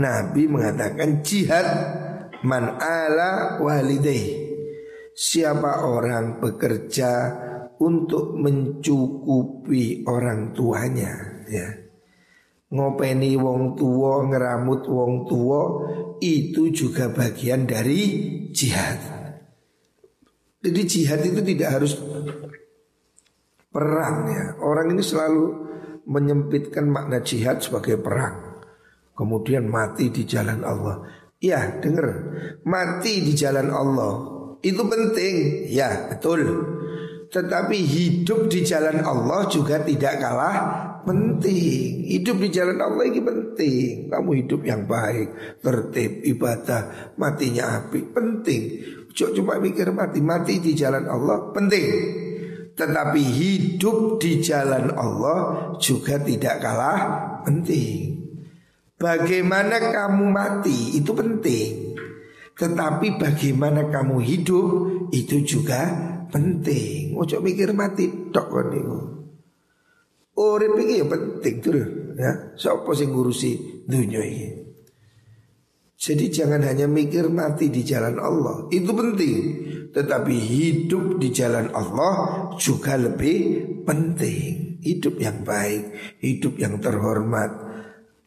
Nabi 0.00 0.48
mengatakan 0.48 1.20
jihad 1.20 1.68
man 2.42 2.80
ala. 2.80 3.60
Siapa 5.12 5.84
orang 5.84 6.40
bekerja 6.40 7.10
untuk 7.84 8.32
mencukupi 8.38 10.08
orang 10.08 10.56
tuanya, 10.56 11.44
ya 11.50 11.87
ngopeni 12.68 13.32
wong 13.36 13.76
tua, 13.76 14.24
ngeramut 14.28 14.84
wong 14.84 15.24
tua 15.24 15.62
itu 16.20 16.68
juga 16.68 17.08
bagian 17.08 17.64
dari 17.64 18.00
jihad. 18.52 19.00
Jadi 20.58 20.80
jihad 20.84 21.20
itu 21.24 21.40
tidak 21.40 21.68
harus 21.80 21.92
perang 23.72 24.16
ya. 24.28 24.44
Orang 24.60 24.92
ini 24.92 25.02
selalu 25.06 25.44
menyempitkan 26.08 26.88
makna 26.88 27.22
jihad 27.22 27.62
sebagai 27.62 27.96
perang. 28.00 28.60
Kemudian 29.14 29.66
mati 29.66 30.10
di 30.10 30.26
jalan 30.26 30.62
Allah. 30.62 31.02
Ya, 31.38 31.78
dengar. 31.78 32.06
Mati 32.66 33.22
di 33.22 33.32
jalan 33.34 33.70
Allah 33.70 34.14
itu 34.62 34.82
penting. 34.82 35.66
Ya, 35.70 36.10
betul. 36.10 36.42
Tetapi 37.28 37.76
hidup 37.78 38.48
di 38.48 38.64
jalan 38.64 39.04
Allah 39.04 39.46
juga 39.52 39.78
tidak 39.84 40.18
kalah 40.18 40.87
penting. 41.08 42.04
Hidup 42.04 42.36
di 42.36 42.48
jalan 42.52 42.76
Allah 42.76 43.04
ini 43.08 43.20
penting. 43.24 44.12
Kamu 44.12 44.30
hidup 44.44 44.60
yang 44.68 44.84
baik, 44.84 45.58
tertib, 45.64 46.20
ibadah, 46.28 47.16
matinya 47.16 47.80
api, 47.80 48.12
penting. 48.12 48.62
Cuma 49.16 49.32
cuma 49.32 49.52
mikir 49.56 49.88
mati, 49.90 50.20
mati 50.20 50.60
di 50.60 50.76
jalan 50.76 51.08
Allah 51.08 51.48
penting. 51.56 51.88
Tetapi 52.78 53.22
hidup 53.24 54.22
di 54.22 54.38
jalan 54.38 54.94
Allah 54.94 55.72
juga 55.82 56.20
tidak 56.22 56.62
kalah 56.62 57.00
penting. 57.42 58.22
Bagaimana 58.94 59.82
kamu 59.82 60.24
mati 60.30 60.94
itu 60.94 61.10
penting. 61.10 61.98
Tetapi 62.54 63.18
bagaimana 63.18 63.86
kamu 63.90 64.18
hidup 64.22 64.70
itu 65.10 65.42
juga 65.42 65.90
penting. 66.30 67.18
Ojo 67.18 67.42
mikir 67.42 67.74
mati 67.74 68.30
tok 68.30 68.46
kon 68.46 68.66
niku. 68.70 69.17
Urip 70.38 70.78
iki 70.78 71.02
ya 71.02 71.06
penting 71.10 71.54
tuh 71.58 71.74
ya. 72.14 72.54
Sopo 72.54 72.94
sing 72.94 73.10
ngurusi 73.10 73.82
dunia 73.90 74.22
ini. 74.22 74.68
Jadi 75.98 76.30
jangan 76.30 76.62
hanya 76.62 76.86
mikir 76.86 77.26
mati 77.26 77.74
di 77.74 77.82
jalan 77.82 78.22
Allah 78.22 78.70
Itu 78.70 78.94
penting 78.94 79.42
Tetapi 79.90 80.30
hidup 80.30 81.18
di 81.18 81.34
jalan 81.34 81.74
Allah 81.74 82.46
juga 82.54 82.94
lebih 82.94 83.66
penting 83.82 84.78
Hidup 84.78 85.18
yang 85.18 85.42
baik 85.42 86.14
Hidup 86.22 86.54
yang 86.54 86.78
terhormat 86.78 87.50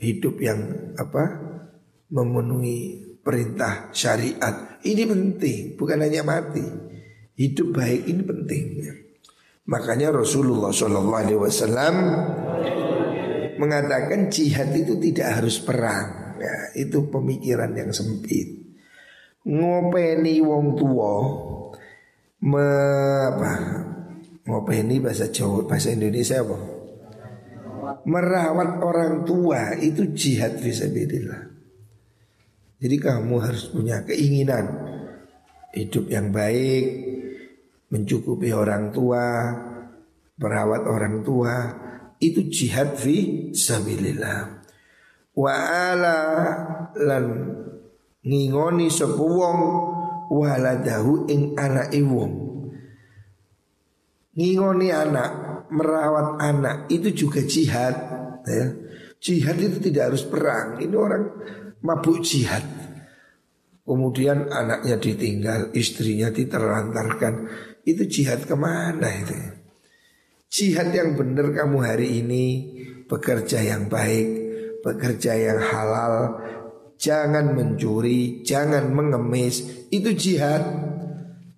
Hidup 0.04 0.36
yang 0.44 0.92
apa 1.00 1.24
Memenuhi 2.12 3.08
perintah 3.24 3.88
syariat 3.96 4.84
Ini 4.84 5.08
penting 5.08 5.80
Bukan 5.80 6.04
hanya 6.04 6.28
mati 6.28 6.92
Hidup 7.42 7.74
baik 7.74 8.06
ini 8.06 8.22
penting. 8.22 8.64
Makanya 9.72 10.12
Rasulullah 10.12 10.76
SAW 10.76 11.96
mengatakan 13.56 14.28
jihad 14.28 14.76
itu 14.76 15.00
tidak 15.00 15.40
harus 15.40 15.64
perang. 15.64 16.36
Ya, 16.42 16.56
itu 16.76 17.08
pemikiran 17.08 17.72
yang 17.72 17.96
sempit. 17.96 18.60
Ngopeni 19.48 20.44
wong 20.44 20.76
tua 20.76 21.14
me, 22.44 22.68
apa? 23.32 23.54
Ngopeni 24.44 25.00
bahasa 25.00 25.32
Jawa, 25.32 25.64
bahasa 25.64 25.94
Indonesia 25.94 26.42
apa? 26.42 26.58
Merawat 28.10 28.82
orang 28.82 29.24
tua 29.24 29.78
itu 29.78 30.12
jihad 30.12 30.58
visabilillah. 30.60 31.48
Jadi 32.82 32.96
kamu 32.98 33.36
harus 33.38 33.70
punya 33.70 34.02
keinginan 34.02 34.66
hidup 35.78 36.10
yang 36.10 36.34
baik, 36.34 37.11
mencukupi 37.92 38.56
orang 38.56 38.90
tua, 38.96 39.52
merawat 40.40 40.88
orang 40.88 41.22
tua, 41.22 41.56
itu 42.24 42.48
jihad 42.48 42.96
fi 42.96 43.50
sabilillah. 43.52 44.64
Wa 45.36 45.54
ala 45.92 46.18
lan 46.96 47.26
ngingoni 48.24 48.88
sapa 48.88 49.20
wong 49.20 49.60
waladahu 50.32 51.28
ing 51.28 51.60
anake 51.60 52.00
wong. 52.02 52.34
Ngingoni 54.32 54.88
anak, 54.96 55.32
merawat 55.76 56.40
anak 56.40 56.78
itu 56.88 57.28
juga 57.28 57.44
jihad 57.44 57.96
ya. 58.48 58.66
Jihad 59.22 59.60
itu 59.62 59.78
tidak 59.78 60.16
harus 60.16 60.24
perang. 60.26 60.82
Ini 60.82 60.96
orang 60.98 61.24
mabuk 61.84 62.26
jihad. 62.26 62.64
Kemudian 63.86 64.50
anaknya 64.50 64.98
ditinggal, 64.98 65.76
istrinya 65.76 66.32
diterlantarkan 66.32 67.34
itu 67.88 68.04
jihad 68.06 68.46
ke 68.46 68.56
mana 68.56 69.10
itu? 69.10 69.38
Jihad 70.52 70.92
yang 70.92 71.16
benar 71.16 71.56
kamu 71.56 71.78
hari 71.80 72.22
ini 72.22 72.46
bekerja 73.08 73.64
yang 73.64 73.88
baik, 73.88 74.28
bekerja 74.84 75.32
yang 75.36 75.60
halal, 75.64 76.40
jangan 77.00 77.56
mencuri, 77.56 78.44
jangan 78.44 78.92
mengemis, 78.92 79.88
itu 79.90 80.12
jihad. 80.14 80.64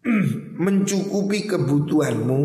Mencukupi 0.63 1.47
kebutuhanmu 1.47 2.41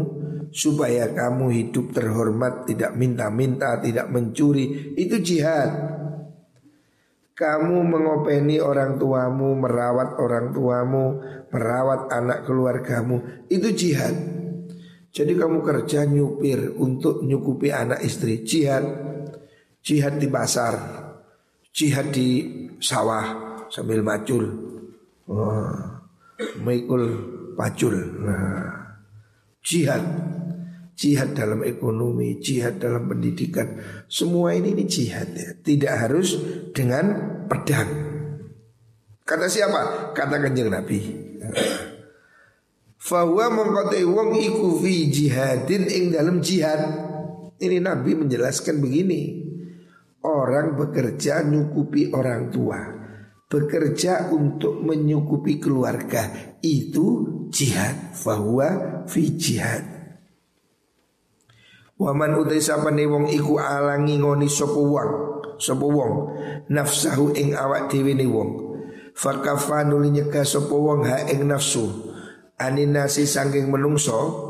supaya 0.55 1.13
kamu 1.13 1.47
hidup 1.53 1.93
terhormat, 1.93 2.65
tidak 2.65 2.97
minta-minta, 2.97 3.79
tidak 3.83 4.09
mencuri, 4.09 4.95
itu 4.97 5.21
jihad. 5.21 5.98
Kamu 7.39 7.87
mengopeni 7.87 8.59
orang 8.59 8.99
tuamu, 8.99 9.55
merawat 9.55 10.19
orang 10.19 10.51
tuamu, 10.51 11.23
merawat 11.55 12.11
anak 12.11 12.43
keluargamu, 12.43 13.47
itu 13.47 13.71
jihad. 13.79 14.11
Jadi 15.15 15.39
kamu 15.39 15.63
kerja 15.63 16.03
nyupir 16.03 16.75
untuk 16.75 17.23
nyukupi 17.23 17.71
anak 17.71 18.03
istri, 18.03 18.43
jihad. 18.43 18.83
Jihad 19.79 20.19
di 20.19 20.27
pasar, 20.27 20.75
jihad 21.71 22.11
di 22.11 22.29
sawah 22.83 23.57
sambil 23.71 24.03
macul. 24.03 24.45
Wah, 25.31 26.03
mikul 26.59 27.05
pacul. 27.55 27.95
Nah, 28.19 28.99
jihad 29.63 30.03
jihad 30.99 31.39
dalam 31.39 31.63
ekonomi, 31.63 32.43
jihad 32.43 32.83
dalam 32.83 33.07
pendidikan, 33.07 33.79
semua 34.11 34.51
ini 34.59 34.75
ini 34.75 34.85
jihad 34.85 35.31
ya. 35.31 35.55
Tidak 35.55 35.93
harus 35.95 36.35
dengan 36.75 37.07
pedang. 37.47 37.87
Kata 39.23 39.47
siapa? 39.47 40.11
Kata 40.11 40.43
kanjeng 40.43 40.75
Nabi. 40.75 40.99
Fahuwa 43.09 43.47
mengkotai 43.55 44.03
wong 44.03 44.35
iku 44.43 44.83
fi 44.83 45.07
jihadin 45.07 45.87
ing 45.87 46.05
dalam 46.11 46.43
jihad. 46.43 46.83
Ini 47.63 47.79
Nabi 47.79 48.19
menjelaskan 48.19 48.83
begini. 48.83 49.47
Orang 50.27 50.75
bekerja 50.75 51.47
nyukupi 51.47 52.11
orang 52.11 52.51
tua. 52.51 52.99
bekerja 53.49 54.29
untuk 54.29 54.85
menyukupi 54.85 55.57
keluarga 55.57 56.53
itu 56.61 57.25
jihad 57.49 58.13
fahuwa 58.13 59.01
fi 59.09 59.25
jihad 59.41 59.98
Waman 61.99 62.39
utai 62.39 62.63
sapane 62.63 63.03
wong 63.11 63.27
iku 63.27 63.59
alangi 63.59 64.23
ngoni 64.23 64.47
sapa 64.47 64.79
wong 64.79 65.11
sapa 65.59 65.83
wong. 65.83 66.13
Nafsahu 66.71 67.35
ing 67.35 67.59
awak 67.59 67.91
dhewe 67.91 68.15
ne 68.15 68.27
wong. 68.31 68.51
Fakafa 69.19 69.83
nuli 69.83 70.15
nyegah 70.15 70.47
sapa 70.47 70.71
wong 70.71 71.03
ha 71.11 71.27
ing 71.27 71.51
nafsu. 71.51 71.91
Aninasi 72.59 73.27
sangking 73.27 73.67
menungso 73.67 74.47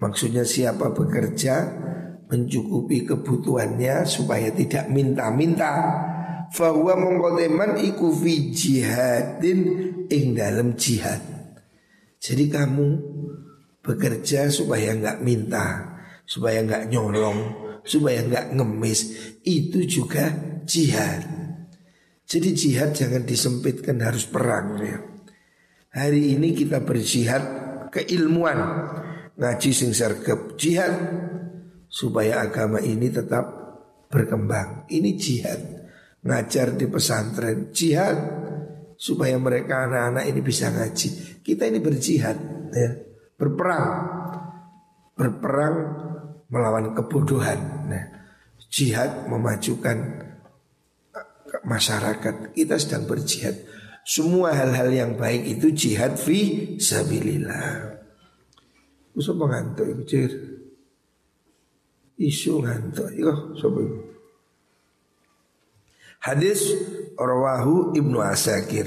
maksudnya 0.00 0.44
siapa 0.44 0.92
bekerja 0.92 1.80
mencukupi 2.28 3.08
kebutuhannya 3.08 4.04
supaya 4.04 4.52
tidak 4.52 4.92
minta-minta. 4.92 5.72
Fahuwa 6.52 7.00
mongkoteman 7.00 7.80
iku 7.80 8.12
fi 8.12 8.52
jihadin 8.52 9.60
ing 10.12 10.36
dalam 10.36 10.76
jihad. 10.76 11.24
Jadi 12.20 12.52
kamu 12.52 12.88
bekerja 13.80 14.52
supaya 14.52 14.92
nggak 14.92 15.24
minta 15.24 15.91
Supaya 16.32 16.64
nggak 16.64 16.88
nyolong 16.88 17.62
Supaya 17.82 18.22
nggak 18.22 18.54
ngemis. 18.54 19.00
Itu 19.42 19.82
juga 19.84 20.30
jihad. 20.62 21.26
Jadi 22.24 22.48
jihad 22.54 22.94
jangan 22.94 23.26
disempitkan 23.26 23.98
harus 24.00 24.24
perang 24.24 24.78
ya. 24.80 24.98
Hari 25.92 26.38
ini 26.38 26.54
kita 26.54 26.80
berjihad 26.80 27.42
keilmuan. 27.90 28.58
Ngaji 29.36 29.70
sing 29.74 29.90
sergap 29.92 30.54
jihad. 30.54 30.94
Supaya 31.90 32.40
agama 32.46 32.80
ini 32.80 33.10
tetap 33.10 33.44
berkembang. 34.08 34.88
Ini 34.88 35.10
jihad. 35.18 35.60
Ngajar 36.22 36.78
di 36.78 36.86
pesantren, 36.86 37.74
jihad. 37.74 38.16
Supaya 38.94 39.34
mereka 39.42 39.90
anak-anak 39.90 40.24
ini 40.30 40.40
bisa 40.40 40.70
ngaji. 40.70 41.42
Kita 41.42 41.66
ini 41.66 41.82
berjihad, 41.82 42.38
ya, 42.70 42.90
berperang, 43.34 43.90
berperang 45.18 45.76
melawan 46.52 46.92
kebodohan. 46.92 47.88
Nah, 47.88 48.04
jihad 48.68 49.26
memajukan 49.26 49.96
masyarakat. 51.64 52.52
Kita 52.52 52.76
sedang 52.76 53.08
berjihad. 53.08 53.56
Semua 54.04 54.52
hal-hal 54.52 54.92
yang 54.92 55.12
baik 55.16 55.58
itu 55.58 55.72
jihad 55.72 56.20
fi 56.20 56.76
sabilillah. 56.76 57.96
Usah 59.16 59.32
ngantuk 59.36 59.86
iku 59.88 60.04
Isu 62.22 62.62
ngantuk. 62.62 63.08
Yo, 63.16 63.56
sopo 63.58 63.82
Hadis 66.22 66.70
rawahu 67.18 67.98
Ibnu 67.98 68.22
Asakir. 68.22 68.86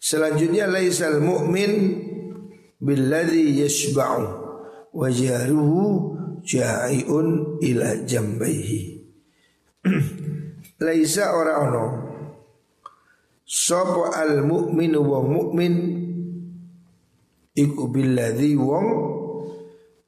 Selanjutnya 0.00 0.64
laisal 0.64 1.20
mu'min 1.20 2.00
billadhi 2.80 3.60
yashba'u 3.60 4.39
wajaruhu 4.94 6.16
ja'iun 6.42 7.58
ila 7.62 7.88
jambaihi. 8.04 8.82
Laisa 10.84 11.36
ora 11.36 11.54
ono. 11.64 11.86
Sopo 13.44 14.14
al 14.14 14.46
mu'min 14.46 14.94
wong 14.94 15.26
mu'min? 15.26 15.74
Iku 17.50 17.90
billadhi 17.90 18.54
wong 18.54 18.88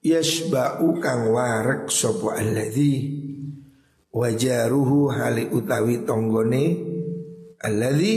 Yashba'u 0.02 0.98
kang 0.98 1.30
warek 1.30 1.86
sopo 1.90 2.34
alladhi? 2.34 3.22
Wajaruhu 4.12 5.08
hali 5.14 5.46
utawi 5.48 6.04
tonggone 6.04 6.64
alladzi 7.62 8.14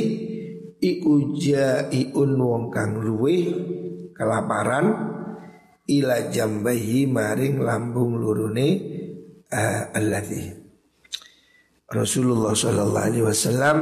iku 0.82 1.38
jaiun 1.38 2.36
wong 2.36 2.67
kang 2.73 2.99
luwe 2.99 3.38
kelaparan 4.12 5.14
ila 5.86 6.30
jambahi 6.34 7.06
maring 7.06 7.62
lambung 7.62 8.17
lurune 8.17 8.69
uh, 9.54 9.93
alladzi 9.93 10.65
Rasulullah 11.86 12.58
Shallallahu 12.58 13.06
Alaihi 13.06 13.26
Wasallam 13.26 13.78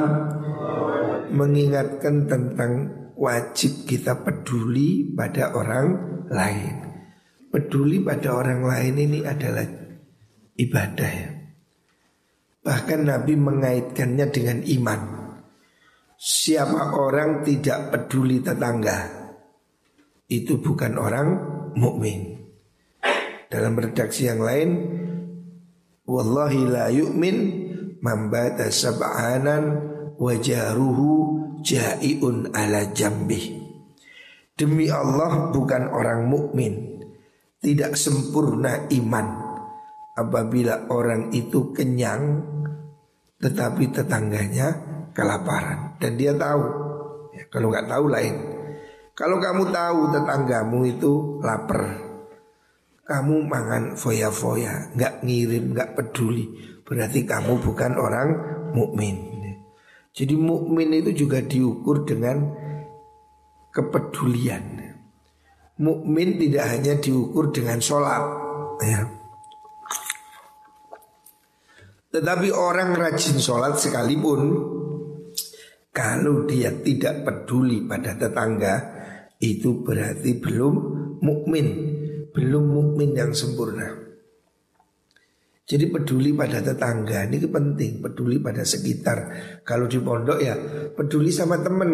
mengingatkan 1.31 2.27
tentang 2.27 2.71
wajib 3.15 3.87
kita 3.87 4.19
peduli 4.21 5.07
pada 5.15 5.55
orang 5.55 5.87
lain. 6.27 6.75
Peduli 7.47 8.03
pada 8.03 8.35
orang 8.35 8.65
lain 8.67 8.95
ini 8.99 9.19
adalah 9.23 9.63
ibadah 10.59 11.11
ya. 11.15 11.29
Bahkan 12.63 12.99
Nabi 13.07 13.33
mengaitkannya 13.39 14.25
dengan 14.31 14.59
iman. 14.61 15.01
Siapa 16.19 16.95
orang 16.95 17.43
tidak 17.43 17.91
peduli 17.91 18.39
tetangga, 18.39 18.99
itu 20.31 20.55
bukan 20.63 20.93
orang 20.95 21.27
mukmin. 21.77 22.41
Dalam 23.49 23.77
redaksi 23.77 24.25
yang 24.25 24.41
lain, 24.41 24.69
wallahi 26.09 26.61
la 26.65 26.89
yu'min 26.89 27.37
mambata 28.01 28.73
sab'anan 28.73 29.63
wajaruhu 30.17 31.09
jaiun 31.61 32.49
ala 32.51 32.89
jambi. 32.91 33.61
Demi 34.53 34.89
Allah 34.89 35.49
bukan 35.49 35.89
orang 35.89 36.29
mukmin, 36.29 37.01
tidak 37.63 37.97
sempurna 37.97 38.85
iman 38.91 39.43
apabila 40.13 40.93
orang 40.93 41.33
itu 41.33 41.73
kenyang 41.73 42.43
tetapi 43.41 43.89
tetangganya 43.91 44.67
kelaparan 45.11 45.97
dan 45.97 46.15
dia 46.15 46.37
tahu 46.37 46.63
ya, 47.33 47.43
kalau 47.49 47.73
nggak 47.73 47.89
tahu 47.89 48.05
lain 48.07 48.35
kalau 49.13 49.37
kamu 49.37 49.69
tahu 49.69 49.99
tetanggamu 50.09 50.79
itu 50.89 51.13
lapar 51.45 52.13
kamu 53.03 53.43
mangan 53.43 53.83
foya-foya 53.99 54.95
nggak 54.95 55.27
ngirim 55.27 55.75
nggak 55.75 55.93
peduli. 55.99 56.47
Berarti 56.87 57.27
kamu 57.27 57.59
bukan 57.59 57.99
orang 57.99 58.29
mukmin. 58.71 59.31
Jadi 60.13 60.35
mukmin 60.37 60.93
itu 60.93 61.25
juga 61.25 61.43
diukur 61.43 62.07
dengan 62.07 62.53
kepedulian. 63.75 64.95
Mukmin 65.83 66.37
tidak 66.37 66.65
hanya 66.69 66.93
diukur 67.01 67.49
dengan 67.49 67.81
sholat 67.81 68.23
ya. 68.85 69.09
Tetapi 72.13 72.53
orang 72.53 72.93
rajin 72.93 73.41
sholat 73.41 73.73
sekalipun 73.81 74.69
Kalau 75.93 76.49
dia 76.49 76.73
tidak 76.81 77.21
peduli 77.21 77.85
pada 77.85 78.17
tetangga 78.17 78.92
Itu 79.43 79.83
berarti 79.83 80.39
belum 80.39 80.73
mukmin, 81.19 81.67
Belum 82.31 82.65
mukmin 82.65 83.13
yang 83.13 83.35
sempurna. 83.35 83.93
Jadi 85.63 85.85
peduli 85.93 86.33
pada 86.33 86.59
tetangga 86.65 87.29
ini 87.29 87.39
penting. 87.45 88.01
Peduli 88.01 88.41
pada 88.41 88.65
sekitar. 88.65 89.17
Kalau 89.61 89.85
di 89.85 90.01
pondok 90.01 90.39
ya 90.41 90.57
peduli 90.97 91.29
sama 91.29 91.61
temen. 91.61 91.91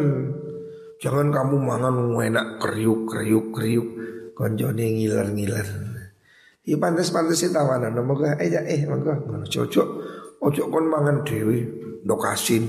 Jangan 1.04 1.28
kamu 1.28 1.56
mangan 1.60 1.96
enak 2.16 2.48
kriuk 2.64 3.12
kriuk 3.12 3.52
kriuk. 3.52 3.88
Konjone 4.32 4.96
ngiler 4.96 5.28
ngiler 5.36 5.68
Ya 6.64 6.80
pantas-pantas 6.80 7.36
sih 7.36 7.52
tawanan. 7.52 8.00
Moga 8.00 8.40
eh 8.40 8.48
eh 8.48 8.88
monggo. 8.88 9.28
Ngono 9.28 9.44
cocok. 9.44 9.88
Ojo 10.40 10.72
kon 10.72 10.88
mangan 10.88 11.28
dewi 11.28 11.68
Dokasin 12.00 12.64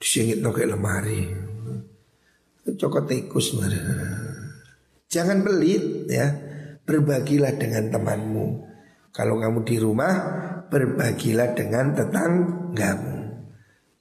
Disingit 0.00 0.40
no 0.40 0.56
lemari 0.56 1.45
Cokot 2.74 3.06
tikus 3.06 3.54
Jangan 5.06 5.46
pelit 5.46 6.10
ya. 6.10 6.26
Berbagilah 6.82 7.54
dengan 7.54 7.90
temanmu. 7.90 8.46
Kalau 9.14 9.38
kamu 9.38 9.62
di 9.62 9.76
rumah 9.78 10.14
Berbagilah 10.66 11.54
dengan 11.54 11.94
tetanggamu. 11.94 13.16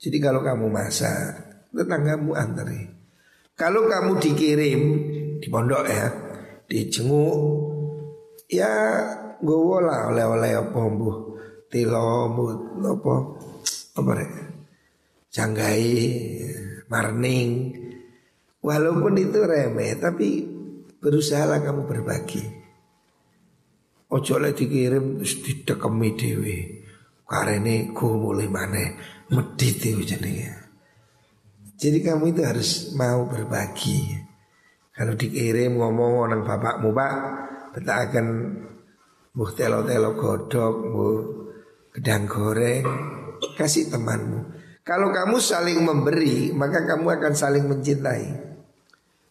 Jadi 0.02 0.18
kalau 0.18 0.42
kamu 0.42 0.66
masak 0.70 1.64
Tetanggamu 1.72 2.34
antari 2.36 2.90
Kalau 3.56 3.88
kamu 3.88 4.18
dikirim 4.22 4.82
Di 5.40 5.48
pondok 5.48 5.86
ya 5.88 6.06
Dijenguk 6.66 7.38
ya 8.46 8.74
gue 9.42 9.78
lah 9.82 10.14
oleh-oleh 10.14 10.54
apa 10.54 10.80
mbuh 10.80 11.18
tilo 11.70 12.30
apa? 12.82 13.16
Apa 13.96 14.12
janggai 15.32 15.88
marning 16.88 17.50
walaupun 18.66 19.14
itu 19.22 19.46
remeh 19.46 19.94
tapi 20.02 20.42
berusahalah 20.98 21.62
kamu 21.62 21.86
berbagi 21.86 22.42
ojo 24.10 24.42
lek 24.42 24.58
dikirim 24.58 25.22
terus 25.22 25.46
didekemi 25.46 26.18
dhewe 26.18 26.58
karene 27.30 27.94
ku 27.94 28.18
mulai 28.18 28.50
mana 28.50 28.98
medit 29.30 29.78
itu 29.86 30.02
jenenge 30.02 30.50
jadi 31.78 32.02
kamu 32.02 32.34
itu 32.34 32.42
harus 32.42 32.98
mau 32.98 33.30
berbagi 33.30 34.18
kalau 34.98 35.14
dikirim 35.14 35.78
ngomong 35.78 36.26
orang 36.26 36.42
bapakmu 36.42 36.90
pak 36.90 37.14
akan 37.84 38.28
buh 39.36 39.52
telo-telo 39.52 40.16
godok, 40.16 40.76
buh 40.96 41.20
gedang 41.92 42.24
goreng, 42.24 42.88
kasih 43.60 43.92
temanmu. 43.92 44.56
Kalau 44.88 45.12
kamu 45.12 45.44
saling 45.44 45.84
memberi, 45.84 46.56
maka 46.56 46.88
kamu 46.88 47.20
akan 47.20 47.34
saling 47.36 47.68
mencintai. 47.68 48.55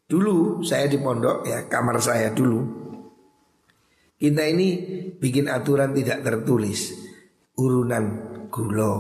Dulu 0.05 0.61
saya 0.61 0.85
di 0.85 1.01
pondok 1.01 1.49
ya, 1.49 1.65
kamar 1.65 1.97
saya 2.01 2.29
dulu. 2.29 2.61
Kita 4.21 4.45
ini 4.45 4.69
bikin 5.17 5.49
aturan 5.49 5.97
tidak 5.97 6.21
tertulis. 6.21 6.93
Urunan 7.55 8.05
gula, 8.51 8.95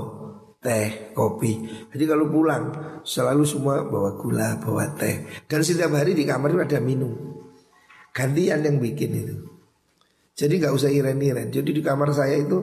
teh, 0.64 1.12
kopi. 1.12 1.68
Jadi 1.92 2.04
kalau 2.08 2.30
pulang 2.32 2.72
selalu 3.04 3.44
semua 3.44 3.84
bawa 3.84 4.16
gula, 4.16 4.56
bawa 4.56 4.96
teh. 4.96 5.44
Dan 5.44 5.60
setiap 5.60 5.92
hari 5.92 6.16
di 6.16 6.24
kamar 6.24 6.56
itu 6.56 6.60
ada 6.64 6.80
minum. 6.80 7.12
Gantian 8.14 8.64
yang 8.64 8.80
bikin 8.80 9.10
itu. 9.12 9.36
Jadi 10.34 10.62
nggak 10.62 10.74
usah 10.74 10.90
iren-iren. 10.90 11.52
Jadi 11.52 11.70
di 11.70 11.82
kamar 11.82 12.10
saya 12.16 12.40
itu 12.40 12.58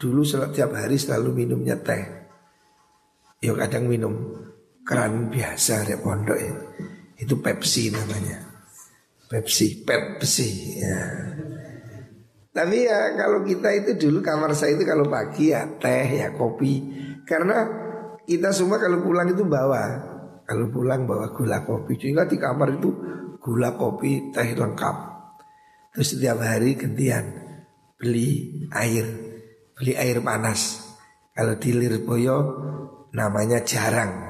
dulu 0.00 0.22
setiap 0.24 0.72
hari 0.72 0.96
selalu 0.96 1.44
minumnya 1.44 1.76
teh. 1.80 2.04
Ya 3.40 3.52
kadang 3.56 3.88
minum 3.88 4.14
keran 4.84 5.32
biasa 5.32 5.88
di 5.88 5.96
pondok 6.00 6.38
ya. 6.38 6.54
Itu 7.20 7.36
Pepsi 7.44 7.92
namanya. 7.92 8.40
Pepsi, 9.28 9.84
Pepsi 9.84 10.80
ya. 10.80 11.00
Tapi 12.50 12.82
ya 12.82 13.14
kalau 13.14 13.46
kita 13.46 13.70
itu 13.78 13.94
dulu 13.94 14.18
kamar 14.26 14.50
saya 14.58 14.74
itu 14.74 14.82
kalau 14.82 15.06
pagi 15.06 15.54
ya 15.54 15.70
teh 15.78 16.18
ya 16.18 16.34
kopi. 16.34 16.82
Karena 17.22 17.62
kita 18.26 18.50
semua 18.50 18.82
kalau 18.82 19.04
pulang 19.04 19.30
itu 19.30 19.46
bawa. 19.46 19.84
Kalau 20.42 20.66
pulang 20.74 21.06
bawa 21.06 21.30
gula 21.30 21.62
kopi. 21.62 21.94
Sehingga 21.94 22.26
di 22.26 22.40
kamar 22.40 22.80
itu 22.80 22.90
gula 23.38 23.78
kopi 23.78 24.34
teh 24.34 24.58
lengkap. 24.58 24.96
Terus 25.94 26.16
setiap 26.16 26.42
hari 26.42 26.74
gantian 26.74 27.24
beli 27.94 28.66
air, 28.74 29.06
beli 29.78 29.94
air 29.94 30.18
panas. 30.18 30.90
Kalau 31.30 31.54
di 31.54 31.70
Lirboyo 31.70 32.38
namanya 33.14 33.62
jarang. 33.62 34.29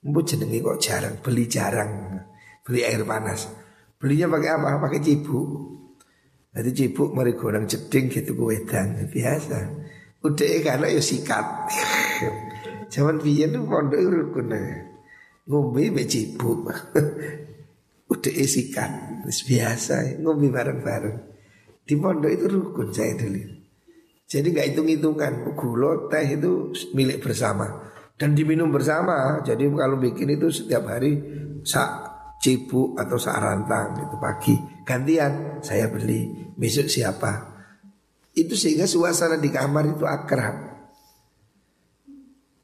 Mbok 0.00 0.24
jenenge 0.24 0.64
kok 0.64 0.80
jarang, 0.80 1.14
beli 1.20 1.44
jarang. 1.44 2.16
Beli 2.64 2.80
air 2.84 3.04
panas. 3.04 3.52
Belinya 4.00 4.32
pakai 4.32 4.50
apa? 4.56 4.80
Pakai 4.80 5.00
cibuk. 5.04 5.48
Jadi 6.56 6.70
cibuk 6.72 7.12
mari 7.12 7.36
goreng 7.36 7.68
jeding 7.68 8.08
gitu 8.08 8.32
ku 8.32 8.48
wedang 8.48 8.96
biasa. 9.12 9.58
Udah 10.24 10.48
karena 10.64 10.86
ya 10.88 11.02
sikat. 11.04 11.46
Zaman 12.92 13.20
biyen 13.20 13.60
pondok 13.68 14.00
rukun 14.00 14.56
ngombe 15.46 15.82
be 15.92 16.02
cibuk. 16.08 16.64
Udah 18.12 18.34
sikat, 18.42 18.90
biasa 19.28 20.18
ngombe 20.18 20.48
bareng-bareng. 20.48 21.16
Di 21.84 21.94
pondok 21.94 22.32
itu 22.32 22.46
rukun 22.48 22.88
saya 22.90 23.14
dulu. 23.20 23.60
Jadi 24.30 24.46
nggak 24.54 24.66
hitung-hitungan 24.72 25.54
gula 25.58 26.06
teh 26.06 26.38
itu 26.38 26.70
milik 26.94 27.18
bersama 27.18 27.89
dan 28.20 28.36
diminum 28.36 28.68
bersama. 28.68 29.40
Jadi 29.40 29.64
kalau 29.72 29.96
bikin 29.96 30.36
itu 30.36 30.52
setiap 30.52 30.92
hari 30.92 31.16
sak 31.64 31.90
cibuk 32.44 32.92
atau 33.00 33.16
sak 33.16 33.40
rantang 33.40 33.96
itu 34.04 34.16
pagi. 34.20 34.54
Gantian 34.84 35.64
saya 35.64 35.88
beli. 35.88 36.52
Besok 36.52 36.92
siapa? 36.92 37.32
Itu 38.36 38.52
sehingga 38.52 38.84
suasana 38.84 39.40
di 39.40 39.48
kamar 39.48 39.96
itu 39.96 40.04
akrab. 40.04 40.56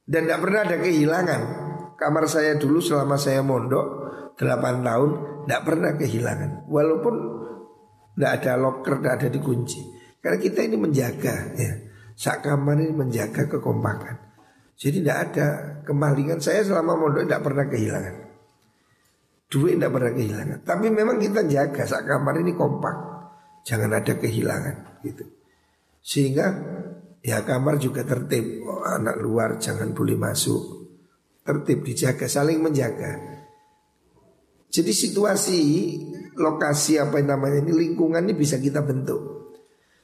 Dan 0.04 0.28
tidak 0.28 0.40
pernah 0.44 0.60
ada 0.68 0.76
kehilangan. 0.76 1.42
Kamar 1.96 2.28
saya 2.28 2.60
dulu 2.60 2.84
selama 2.84 3.16
saya 3.16 3.40
mondok 3.40 3.86
8 4.36 4.84
tahun 4.84 5.10
tidak 5.48 5.62
pernah 5.64 5.90
kehilangan. 5.96 6.50
Walaupun 6.68 7.14
tidak 8.12 8.32
ada 8.44 8.52
locker 8.60 9.00
tidak 9.00 9.14
ada 9.24 9.28
dikunci. 9.32 9.80
Karena 10.20 10.36
kita 10.36 10.60
ini 10.68 10.76
menjaga 10.76 11.56
ya. 11.56 11.72
Sak 12.16 12.44
kamar 12.44 12.80
ini 12.80 12.92
menjaga 12.92 13.48
kekompakan 13.48 14.25
jadi 14.76 15.00
tidak 15.00 15.18
ada 15.32 15.46
kemalingan. 15.88 16.38
Saya 16.44 16.60
selama 16.60 17.00
mondok 17.00 17.24
tidak 17.24 17.42
pernah 17.42 17.64
kehilangan. 17.64 18.14
Duit 19.48 19.80
tidak 19.80 19.92
pernah 19.96 20.12
kehilangan. 20.12 20.58
Tapi 20.68 20.86
memang 20.92 21.16
kita 21.16 21.48
jaga 21.48 21.82
saat 21.88 22.04
kamar 22.04 22.44
ini 22.44 22.52
kompak. 22.52 22.96
Jangan 23.64 23.90
ada 23.96 24.12
kehilangan 24.20 25.00
gitu. 25.00 25.24
Sehingga 26.04 26.46
ya 27.24 27.40
kamar 27.42 27.80
juga 27.80 28.04
tertib. 28.04 28.62
Oh, 28.68 28.84
anak 28.84 29.16
luar 29.16 29.56
jangan 29.56 29.96
boleh 29.96 30.14
masuk. 30.20 30.62
Tertib 31.40 31.80
dijaga, 31.80 32.28
saling 32.28 32.60
menjaga. 32.60 33.16
Jadi 34.66 34.92
situasi 34.92 35.58
lokasi 36.36 37.00
apa 37.00 37.16
yang 37.16 37.38
namanya 37.38 37.64
ini 37.64 37.72
lingkungan 37.72 38.28
ini 38.28 38.34
bisa 38.36 38.60
kita 38.60 38.84
bentuk. 38.84 39.54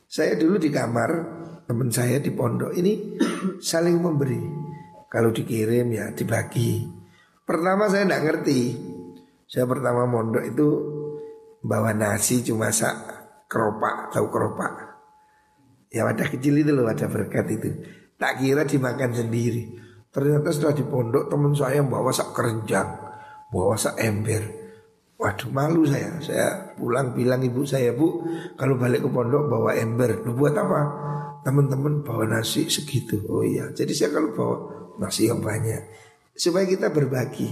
Saya 0.08 0.38
dulu 0.38 0.56
di 0.56 0.70
kamar 0.72 1.41
teman 1.72 1.88
saya 1.88 2.20
di 2.20 2.28
pondok 2.28 2.76
ini 2.76 3.16
saling 3.72 3.96
memberi. 3.96 4.44
Kalau 5.08 5.32
dikirim 5.32 5.88
ya 5.88 6.12
dibagi. 6.12 6.84
Pertama 7.48 7.88
saya 7.88 8.04
tidak 8.04 8.22
ngerti. 8.28 8.60
Saya 9.48 9.64
pertama 9.64 10.04
mondok 10.04 10.44
itu 10.44 10.68
bawa 11.64 11.96
nasi 11.96 12.44
cuma 12.44 12.68
sak 12.68 12.96
keropak, 13.48 14.12
tahu 14.12 14.28
keropak. 14.28 14.72
Ya 15.88 16.04
wadah 16.04 16.28
kecil 16.28 16.60
itu 16.60 16.72
loh, 16.72 16.88
wadah 16.88 17.08
berkat 17.08 17.48
itu. 17.56 17.68
Tak 18.20 18.40
kira 18.40 18.68
dimakan 18.68 19.12
sendiri. 19.16 19.72
Ternyata 20.12 20.52
setelah 20.52 20.76
di 20.76 20.84
pondok 20.84 21.32
teman 21.32 21.56
saya 21.56 21.80
bawa 21.80 22.12
sak 22.12 22.36
kerenjang, 22.36 22.88
bawa 23.48 23.80
sak 23.80 23.96
ember. 23.96 24.61
Waduh 25.22 25.50
malu 25.54 25.86
saya. 25.86 26.18
Saya 26.18 26.74
pulang 26.74 27.14
bilang 27.14 27.38
ibu 27.46 27.62
saya 27.62 27.94
bu, 27.94 28.26
kalau 28.58 28.74
balik 28.74 29.06
ke 29.06 29.08
pondok 29.08 29.46
bawa 29.46 29.78
ember. 29.78 30.26
Lu 30.26 30.34
buat 30.34 30.58
apa? 30.58 30.80
Teman-teman 31.46 32.02
bawa 32.02 32.26
nasi 32.26 32.66
segitu. 32.66 33.22
Oh 33.30 33.46
iya. 33.46 33.70
Jadi 33.70 33.94
saya 33.94 34.18
kalau 34.18 34.34
bawa 34.34 34.56
masih 34.98 35.32
yang 35.32 35.40
banyak 35.40 35.82
supaya 36.36 36.64
kita 36.64 36.92
berbagi 36.92 37.48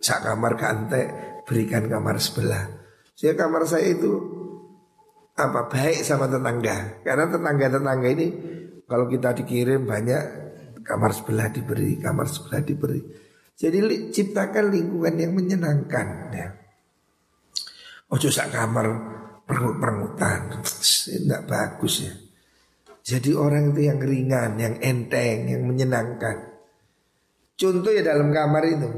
sak 0.00 0.24
kamar 0.24 0.56
kante 0.56 1.02
berikan 1.44 1.88
kamar 1.88 2.20
sebelah 2.20 2.68
saya 3.16 3.36
kamar 3.36 3.64
saya 3.68 3.92
itu 3.92 4.12
apa 5.34 5.66
baik 5.66 6.04
sama 6.04 6.30
tetangga 6.30 7.02
karena 7.02 7.26
tetangga 7.28 7.66
tetangga 7.68 8.08
ini 8.12 8.26
kalau 8.84 9.08
kita 9.10 9.34
dikirim 9.34 9.88
banyak 9.88 10.22
kamar 10.84 11.10
sebelah 11.16 11.48
diberi 11.50 11.98
kamar 12.00 12.28
sebelah 12.28 12.60
diberi 12.64 13.00
jadi 13.54 13.80
ciptakan 14.12 14.72
lingkungan 14.72 15.14
yang 15.16 15.32
menyenangkan 15.32 16.06
ya 16.32 16.48
ojo 18.10 18.28
sak 18.28 18.52
kamar 18.52 18.86
perut-perutan 19.44 20.60
tidak 20.60 21.42
bagus 21.48 22.04
ya 22.04 22.14
jadi 23.04 23.36
orang 23.36 23.76
itu 23.76 23.84
yang 23.84 24.00
ringan, 24.00 24.56
yang 24.56 24.80
enteng, 24.80 25.44
yang 25.44 25.68
menyenangkan. 25.68 26.56
Contoh 27.52 27.92
ya 27.92 28.00
dalam 28.00 28.32
kamar 28.32 28.64
itu. 28.64 28.88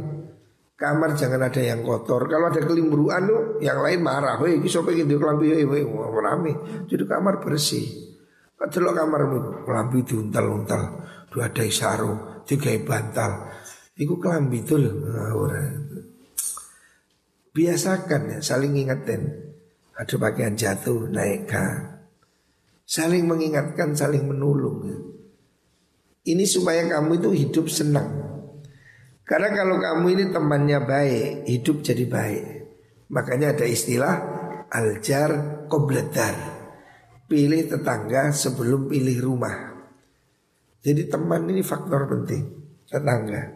Kamar 0.78 1.18
jangan 1.18 1.42
ada 1.42 1.58
yang 1.58 1.82
kotor. 1.82 2.30
Kalau 2.30 2.46
ada 2.46 2.62
kelimburuan 2.62 3.26
tuh 3.26 3.58
yang 3.58 3.82
lain 3.82 4.06
marah. 4.06 4.38
Hei, 4.38 4.62
ini 4.62 4.70
sopo 4.70 4.94
gitu 4.94 5.18
kelambi 5.18 5.50
hei, 5.50 5.66
hei, 5.66 5.82
rame. 6.22 6.86
Jadi 6.86 7.02
kamar 7.02 7.42
bersih. 7.42 8.14
Kalau 8.54 8.94
kamar 8.94 9.26
itu 9.26 9.38
kelambi 9.66 9.98
diuntal-untal. 10.06 10.82
Dua 11.26 11.50
ada 11.50 11.66
sarung, 11.74 12.46
tiga 12.46 12.70
bantal. 12.86 13.50
Iku 13.98 14.22
kelambi 14.22 14.62
itu 14.62 14.78
loh. 14.78 14.94
Biasakan 17.56 18.36
ya, 18.36 18.38
saling 18.44 18.76
ingetin. 18.76 19.32
Ada 19.96 20.20
pakaian 20.20 20.52
jatuh, 20.52 21.08
naikkan. 21.08 22.04
Saling 22.84 23.24
mengingatkan, 23.24 23.96
saling 23.96 24.28
menolong. 24.28 24.78
Ya. 24.84 24.98
Ini 26.36 26.44
supaya 26.44 26.84
kamu 26.84 27.16
itu 27.16 27.30
hidup 27.32 27.66
senang. 27.72 28.12
Karena 29.24 29.56
kalau 29.56 29.80
kamu 29.80 30.06
ini 30.12 30.24
temannya 30.28 30.78
baik, 30.84 31.48
hidup 31.48 31.80
jadi 31.80 32.04
baik. 32.04 32.44
Makanya 33.08 33.56
ada 33.56 33.64
istilah 33.64 34.14
aljar 34.68 35.64
kobledar. 35.72 36.36
Pilih 37.24 37.72
tetangga 37.72 38.36
sebelum 38.36 38.86
pilih 38.86 39.18
rumah. 39.24 39.74
Jadi 40.84 41.08
teman 41.10 41.48
ini 41.50 41.64
faktor 41.64 42.06
penting, 42.06 42.44
tetangga. 42.86 43.50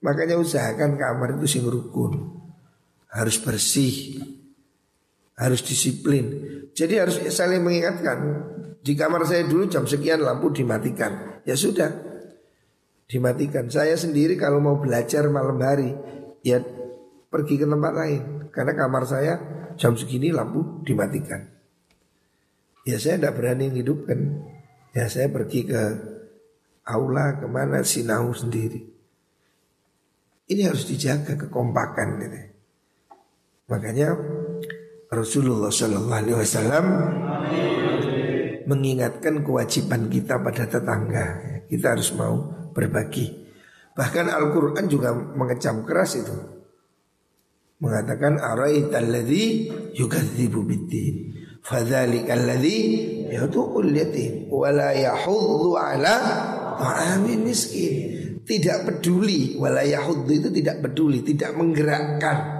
Makanya 0.00 0.40
usahakan 0.40 0.96
kamar 0.96 1.36
itu 1.36 1.58
sing 1.58 1.64
rukun. 1.68 2.41
Harus 3.12 3.36
bersih. 3.38 4.24
Harus 5.36 5.60
disiplin. 5.60 6.24
Jadi 6.72 6.94
harus 6.96 7.20
saling 7.28 7.60
mengingatkan. 7.60 8.18
Di 8.82 8.98
kamar 8.98 9.22
saya 9.28 9.46
dulu 9.46 9.68
jam 9.70 9.86
sekian 9.86 10.24
lampu 10.24 10.50
dimatikan. 10.50 11.44
Ya 11.46 11.54
sudah, 11.54 11.92
dimatikan. 13.12 13.68
Saya 13.68 13.94
sendiri 13.94 14.40
kalau 14.40 14.58
mau 14.58 14.80
belajar 14.80 15.28
malam 15.28 15.60
hari 15.60 15.92
ya 16.40 16.64
pergi 17.28 17.60
ke 17.60 17.66
tempat 17.68 17.92
lain 17.92 18.22
karena 18.48 18.72
kamar 18.72 19.04
saya 19.04 19.34
jam 19.76 19.92
segini 19.94 20.32
lampu 20.32 20.80
dimatikan. 20.82 21.44
Ya 22.88 22.96
saya 22.98 23.20
tidak 23.20 23.36
berani 23.36 23.68
hidupkan. 23.70 24.18
Ya 24.96 25.06
saya 25.12 25.28
pergi 25.28 25.68
ke 25.68 25.82
aula 26.88 27.38
ke 27.38 27.46
mana 27.46 27.84
sinau 27.84 28.32
sendiri. 28.32 28.80
Ini 30.48 30.68
harus 30.68 30.84
dijaga 30.88 31.38
kekompakan 31.38 32.08
gitu. 32.18 32.40
Makanya 33.70 34.16
Rasulullah 35.12 35.68
Shallallahu 35.68 36.18
Alaihi 36.18 36.38
Wasallam 36.40 36.86
mengingatkan 38.64 39.44
kewajiban 39.44 40.08
kita 40.08 40.40
pada 40.40 40.64
tetangga. 40.64 41.26
Kita 41.68 41.92
harus 41.92 42.10
mau 42.16 42.48
berbagi. 42.72 43.28
Bahkan 43.92 44.26
Al-Quran 44.32 44.88
juga 44.88 45.12
mengecam 45.12 45.84
keras 45.84 46.16
itu. 46.16 46.36
Mengatakan 47.82 48.40
alladhi 48.40 49.68
yukadzibu 49.92 50.64
biddin. 50.64 51.14
Fadzalikal 51.62 52.42
ladzi 52.42 52.78
yadu'ul 53.30 53.94
yatim 53.94 54.50
wala 54.50 54.90
yahuddu 54.90 55.78
ala 55.78 56.14
ta'amin 56.80 57.46
miskin. 57.46 57.94
Tidak 58.42 58.82
peduli 58.82 59.54
wala 59.54 59.86
itu 59.86 60.50
tidak 60.50 60.82
peduli, 60.82 61.22
tidak 61.22 61.54
menggerakkan 61.54 62.51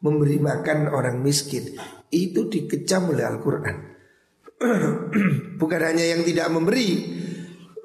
memberi 0.00 0.40
makan 0.40 0.92
orang 0.92 1.20
miskin. 1.20 1.76
Itu 2.10 2.50
dikecam 2.50 3.14
oleh 3.14 3.24
Al-Qur'an. 3.24 3.76
Bukan 5.60 5.80
hanya 5.80 6.04
yang 6.04 6.26
tidak 6.26 6.52
memberi, 6.52 6.88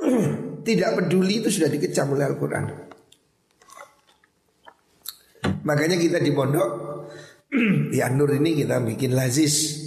tidak 0.68 0.90
peduli 1.00 1.46
itu 1.46 1.50
sudah 1.54 1.70
dikecam 1.72 2.12
oleh 2.12 2.26
Al-Qur'an. 2.26 2.66
Makanya 5.66 5.98
kita 5.98 6.22
di 6.22 6.30
pondok 6.34 6.70
di 7.94 8.00
Anur 8.02 8.34
ini 8.36 8.58
kita 8.58 8.82
bikin 8.82 9.14
lazis 9.14 9.86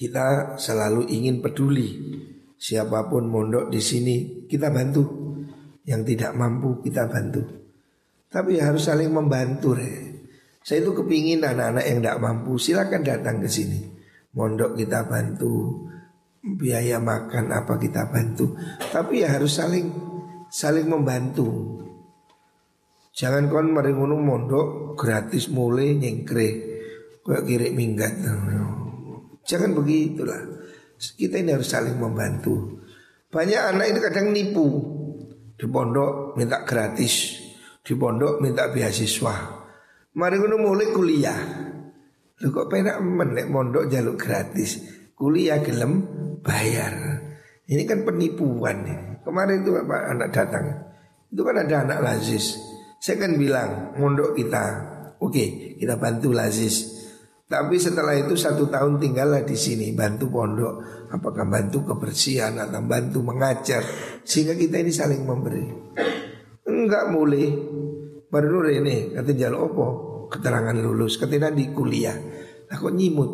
kita 0.00 0.56
selalu 0.56 1.12
ingin 1.12 1.44
peduli 1.44 1.88
siapa 2.56 3.04
pun 3.12 3.28
mondok 3.28 3.68
di 3.68 3.80
sini 3.84 4.16
kita 4.48 4.72
bantu 4.72 5.04
yang 5.84 6.00
tidak 6.02 6.32
mampu 6.32 6.80
kita 6.80 7.04
bantu 7.04 7.42
tapi 8.30 8.62
harus 8.62 8.86
saling 8.86 9.10
membantu 9.12 9.76
re. 9.76 10.09
Saya 10.60 10.84
itu 10.84 10.92
kepingin 10.92 11.40
anak-anak 11.44 11.84
yang 11.84 11.98
tidak 12.04 12.18
mampu 12.20 12.52
silakan 12.60 13.02
datang 13.02 13.40
ke 13.40 13.48
sini 13.48 13.80
mondok 14.36 14.76
kita 14.76 15.08
bantu 15.08 15.84
biaya 16.40 17.00
makan 17.00 17.52
apa 17.52 17.76
kita 17.76 18.08
bantu 18.08 18.56
tapi 18.92 19.24
ya 19.24 19.36
harus 19.36 19.56
saling 19.56 19.92
saling 20.48 20.88
membantu 20.88 21.80
jangan 23.12 23.48
kon 23.52 23.72
meringunung 23.72 24.24
mondok 24.24 24.96
gratis 24.96 25.52
mulai 25.52 25.96
nyengkre 25.96 26.48
kayak 27.24 27.44
kiri 27.44 27.68
minggat 27.76 28.16
Jangan 29.50 29.74
begitulah. 29.74 30.40
Kita 30.94 31.42
ini 31.42 31.50
harus 31.50 31.66
saling 31.66 31.98
membantu. 31.98 32.84
Banyak 33.34 33.62
anak 33.74 33.86
itu 33.90 33.98
kadang 33.98 34.30
nipu. 34.30 34.66
Di 35.58 35.66
pondok 35.68 36.38
minta 36.40 36.64
gratis, 36.64 37.36
di 37.84 37.92
pondok 37.98 38.40
minta 38.40 38.70
beasiswa. 38.70 39.59
Mari 40.10 40.36
ngono 40.42 40.56
mulai 40.58 40.90
kuliah. 40.90 41.38
Lu 42.40 42.48
kok 42.50 42.66
penak 42.66 42.98
menek 42.98 43.46
mondok 43.46 43.86
jaluk 43.86 44.18
gratis. 44.18 44.82
Kuliah 45.14 45.62
gelem 45.62 46.02
bayar. 46.42 47.22
Ini 47.70 47.86
kan 47.86 48.02
penipuan. 48.02 48.82
Kemarin 49.22 49.62
itu 49.62 49.70
Bapak 49.70 50.02
anak 50.10 50.28
datang. 50.34 50.66
Itu 51.30 51.46
kan 51.46 51.62
ada 51.62 51.86
anak 51.86 51.98
Lazis. 52.02 52.58
Saya 52.98 53.22
kan 53.22 53.38
bilang 53.38 53.94
mondok 54.02 54.34
kita, 54.34 54.64
oke 55.22 55.78
kita 55.78 55.94
bantu 55.94 56.34
Lazis. 56.34 56.98
Tapi 57.50 57.78
setelah 57.78 58.14
itu 58.14 58.34
satu 58.34 58.70
tahun 58.70 58.98
tinggallah 58.98 59.42
di 59.42 59.54
sini 59.54 59.90
bantu 59.94 60.30
pondok, 60.30 61.06
apakah 61.10 61.46
bantu 61.46 61.82
kebersihan 61.82 62.54
atau 62.58 62.78
bantu 62.86 63.26
mengajar, 63.26 63.82
sehingga 64.22 64.54
kita 64.54 64.78
ini 64.78 64.92
saling 64.94 65.22
memberi. 65.26 65.66
Enggak 66.66 67.10
mulai 67.10 67.50
baru 68.30 68.70
ini 68.70 69.12
kata 69.12 69.34
jalan 69.34 69.58
opo 69.66 69.86
keterangan 70.30 70.78
lulus 70.78 71.18
ketika 71.18 71.50
di 71.50 71.74
kuliah. 71.74 72.14
Aku 72.70 72.94
nyimut 72.94 73.30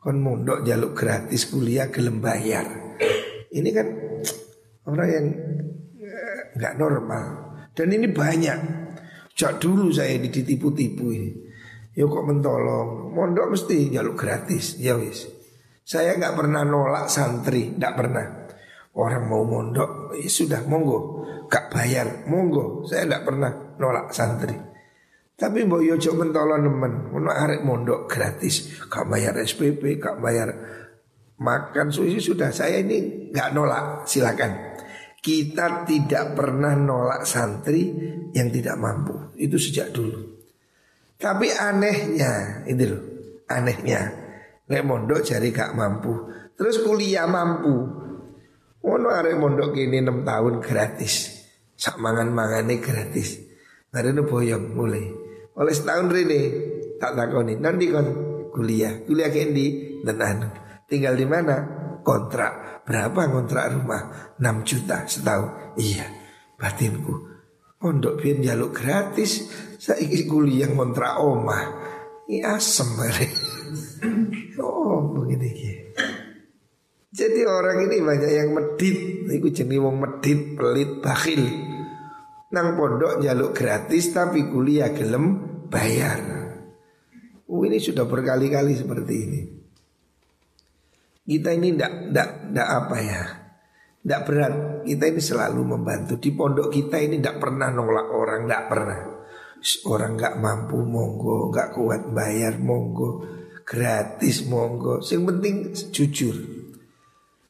kon 0.00 0.18
mondok 0.24 0.64
jaluk 0.64 0.96
gratis 0.96 1.52
kuliah 1.52 1.92
gelem 1.92 2.24
bayar. 2.24 2.96
Ini 3.52 3.68
kan 3.70 3.86
orang 4.88 5.08
yang 5.12 5.26
eh, 6.56 6.74
normal 6.80 7.24
dan 7.76 7.88
ini 7.92 8.08
banyak. 8.08 8.58
Sejak 9.36 9.60
dulu 9.60 9.92
saya 9.92 10.16
ditipu-tipu 10.16 11.12
ini. 11.12 11.30
Ya 11.96 12.04
kok 12.04 12.28
mentolong 12.28 13.08
Mondok 13.16 13.56
mesti 13.56 13.88
jaluk 13.88 14.20
gratis 14.20 14.76
Ya 14.76 15.00
wis 15.00 15.24
Saya 15.80 16.12
nggak 16.20 16.36
pernah 16.36 16.60
nolak 16.60 17.08
santri 17.08 17.72
Nggak 17.72 17.94
pernah 17.96 18.45
Orang 18.96 19.28
mau 19.28 19.44
mondok 19.44 20.16
ya 20.16 20.28
sudah 20.28 20.64
monggo 20.64 21.28
Gak 21.52 21.68
bayar 21.68 22.24
monggo 22.26 22.88
Saya 22.88 23.04
nggak 23.04 23.24
pernah 23.28 23.52
nolak 23.76 24.08
santri 24.10 24.56
Tapi 25.36 25.68
mbok 25.68 25.84
yo 25.84 25.94
cok 26.00 26.16
mentolong 26.16 26.64
nemen 26.64 27.12
Ono 27.12 27.28
arek 27.28 27.60
mondok 27.60 28.08
gratis 28.08 28.80
Gak 28.88 29.04
bayar 29.04 29.36
SPP 29.36 30.00
Gak 30.00 30.16
bayar 30.16 30.48
makan 31.36 31.92
sushi 31.92 32.24
sudah 32.24 32.48
Saya 32.48 32.80
ini 32.80 33.28
nggak 33.28 33.52
nolak 33.52 34.08
silakan 34.08 34.76
kita 35.26 35.82
tidak 35.82 36.38
pernah 36.38 36.78
nolak 36.78 37.26
santri 37.26 37.90
yang 38.30 38.46
tidak 38.46 38.78
mampu. 38.78 39.34
Itu 39.34 39.58
sejak 39.58 39.90
dulu. 39.90 40.22
Tapi 41.18 41.50
anehnya 41.50 42.62
itu 42.70 42.94
loh, 42.94 43.02
anehnya. 43.50 44.06
Nek 44.70 44.86
mondok 44.86 45.26
jari 45.26 45.50
gak 45.50 45.74
mampu, 45.74 46.30
terus 46.54 46.78
kuliah 46.78 47.26
mampu. 47.26 48.05
Ono 48.86 49.08
arek 49.10 49.34
mondok 49.34 49.74
kini 49.74 49.98
6 49.98 50.22
tahun 50.22 50.54
gratis. 50.62 51.14
Sak 51.74 51.98
mangan-mangane 51.98 52.78
gratis. 52.78 53.42
Barene 53.90 54.22
boyong 54.22 54.72
mulai. 54.72 55.06
Oleh 55.56 55.74
setahun 55.74 56.12
rini 56.12 56.40
tak 56.96 57.18
takoni, 57.18 57.58
nanti 57.58 57.90
kon 57.90 58.08
kuliah. 58.54 59.02
Kuliah 59.02 59.28
ke 59.28 59.50
di 59.50 59.98
dan 60.06 60.22
anu. 60.22 60.48
Tinggal 60.86 61.18
di 61.18 61.26
mana? 61.26 61.56
Kontrak. 62.06 62.86
Berapa 62.86 63.26
kontrak 63.26 63.74
rumah? 63.74 64.36
6 64.38 64.62
juta 64.62 65.02
setahun. 65.10 65.74
Iya, 65.74 66.06
batinku. 66.54 67.36
Pondok 67.76 68.22
biar 68.22 68.40
jaluk 68.40 68.72
gratis 68.72 69.44
saya 69.76 70.00
ingin 70.00 70.24
kuliah 70.24 70.68
ngontrak 70.72 71.20
omah 71.20 71.64
Ini 72.24 72.40
asem 72.48 72.88
Oh 74.64 75.12
begini 75.12 75.52
Jadi 77.16 77.48
orang 77.48 77.88
ini 77.88 77.96
banyak 78.04 78.28
yang 78.28 78.52
medit. 78.52 79.24
Iku 79.24 79.48
jenis 79.48 79.80
wong 79.80 79.96
medit, 79.96 80.52
pelit, 80.52 81.00
bakhil. 81.00 81.48
Nang 82.52 82.76
pondok 82.76 83.24
jaluk 83.24 83.56
gratis 83.56 84.12
tapi 84.12 84.44
kuliah 84.52 84.92
gelem 84.92 85.40
bayar. 85.72 86.20
Oh 87.48 87.64
ini 87.64 87.80
sudah 87.80 88.04
berkali-kali 88.04 88.76
seperti 88.76 89.14
ini. 89.16 89.40
Kita 91.24 91.56
ini 91.56 91.72
ndak 91.72 92.12
ndak 92.12 92.28
ndak 92.52 92.68
apa 92.68 92.96
ya? 93.00 93.22
Ndak 94.04 94.20
berat. 94.28 94.54
Kita 94.84 95.04
ini 95.08 95.20
selalu 95.24 95.60
membantu. 95.64 96.20
Di 96.20 96.30
pondok 96.36 96.68
kita 96.68 97.00
ini 97.00 97.16
ndak 97.16 97.40
pernah 97.40 97.72
nolak 97.72 98.12
orang 98.12 98.44
Ndak 98.44 98.64
pernah. 98.68 99.00
Orang 99.88 100.20
nggak 100.20 100.36
mampu 100.36 100.78
monggo, 100.84 101.48
nggak 101.48 101.72
kuat 101.74 102.12
bayar 102.12 102.60
monggo, 102.60 103.24
gratis 103.64 104.44
monggo. 104.46 105.00
Yang 105.00 105.22
penting 105.32 105.54
jujur. 105.90 106.55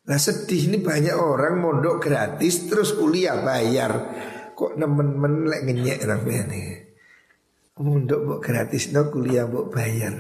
Nah 0.07 0.19
sedih 0.23 0.71
ini 0.71 0.79
banyak 0.79 1.19
orang 1.19 1.59
mondok 1.59 1.99
gratis 1.99 2.71
terus 2.71 2.95
kuliah 2.95 3.43
bayar. 3.43 3.93
Kok 4.55 4.79
nemen-men 4.79 5.51
lek 5.51 5.63
ngenyek 5.67 5.99
ini. 6.07 6.63
Mondok 7.83 8.21
buat 8.23 8.41
gratis 8.41 8.95
no 8.95 9.11
kuliah 9.11 9.51
buat 9.51 9.69
bayar. 9.75 10.15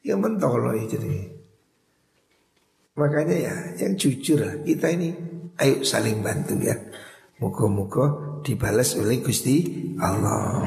Ya 0.00 0.16
mentoloi 0.16 0.88
jadi. 0.88 1.36
Makanya 2.96 3.36
ya 3.36 3.54
yang 3.76 3.92
jujur 4.00 4.40
lah 4.40 4.56
kita 4.64 4.88
ini 4.88 5.12
ayo 5.60 5.84
saling 5.84 6.24
bantu 6.24 6.56
ya. 6.56 6.74
Muka-muka 7.36 8.40
dibalas 8.40 8.96
oleh 8.96 9.20
Gusti 9.20 9.92
Allah. 10.00 10.64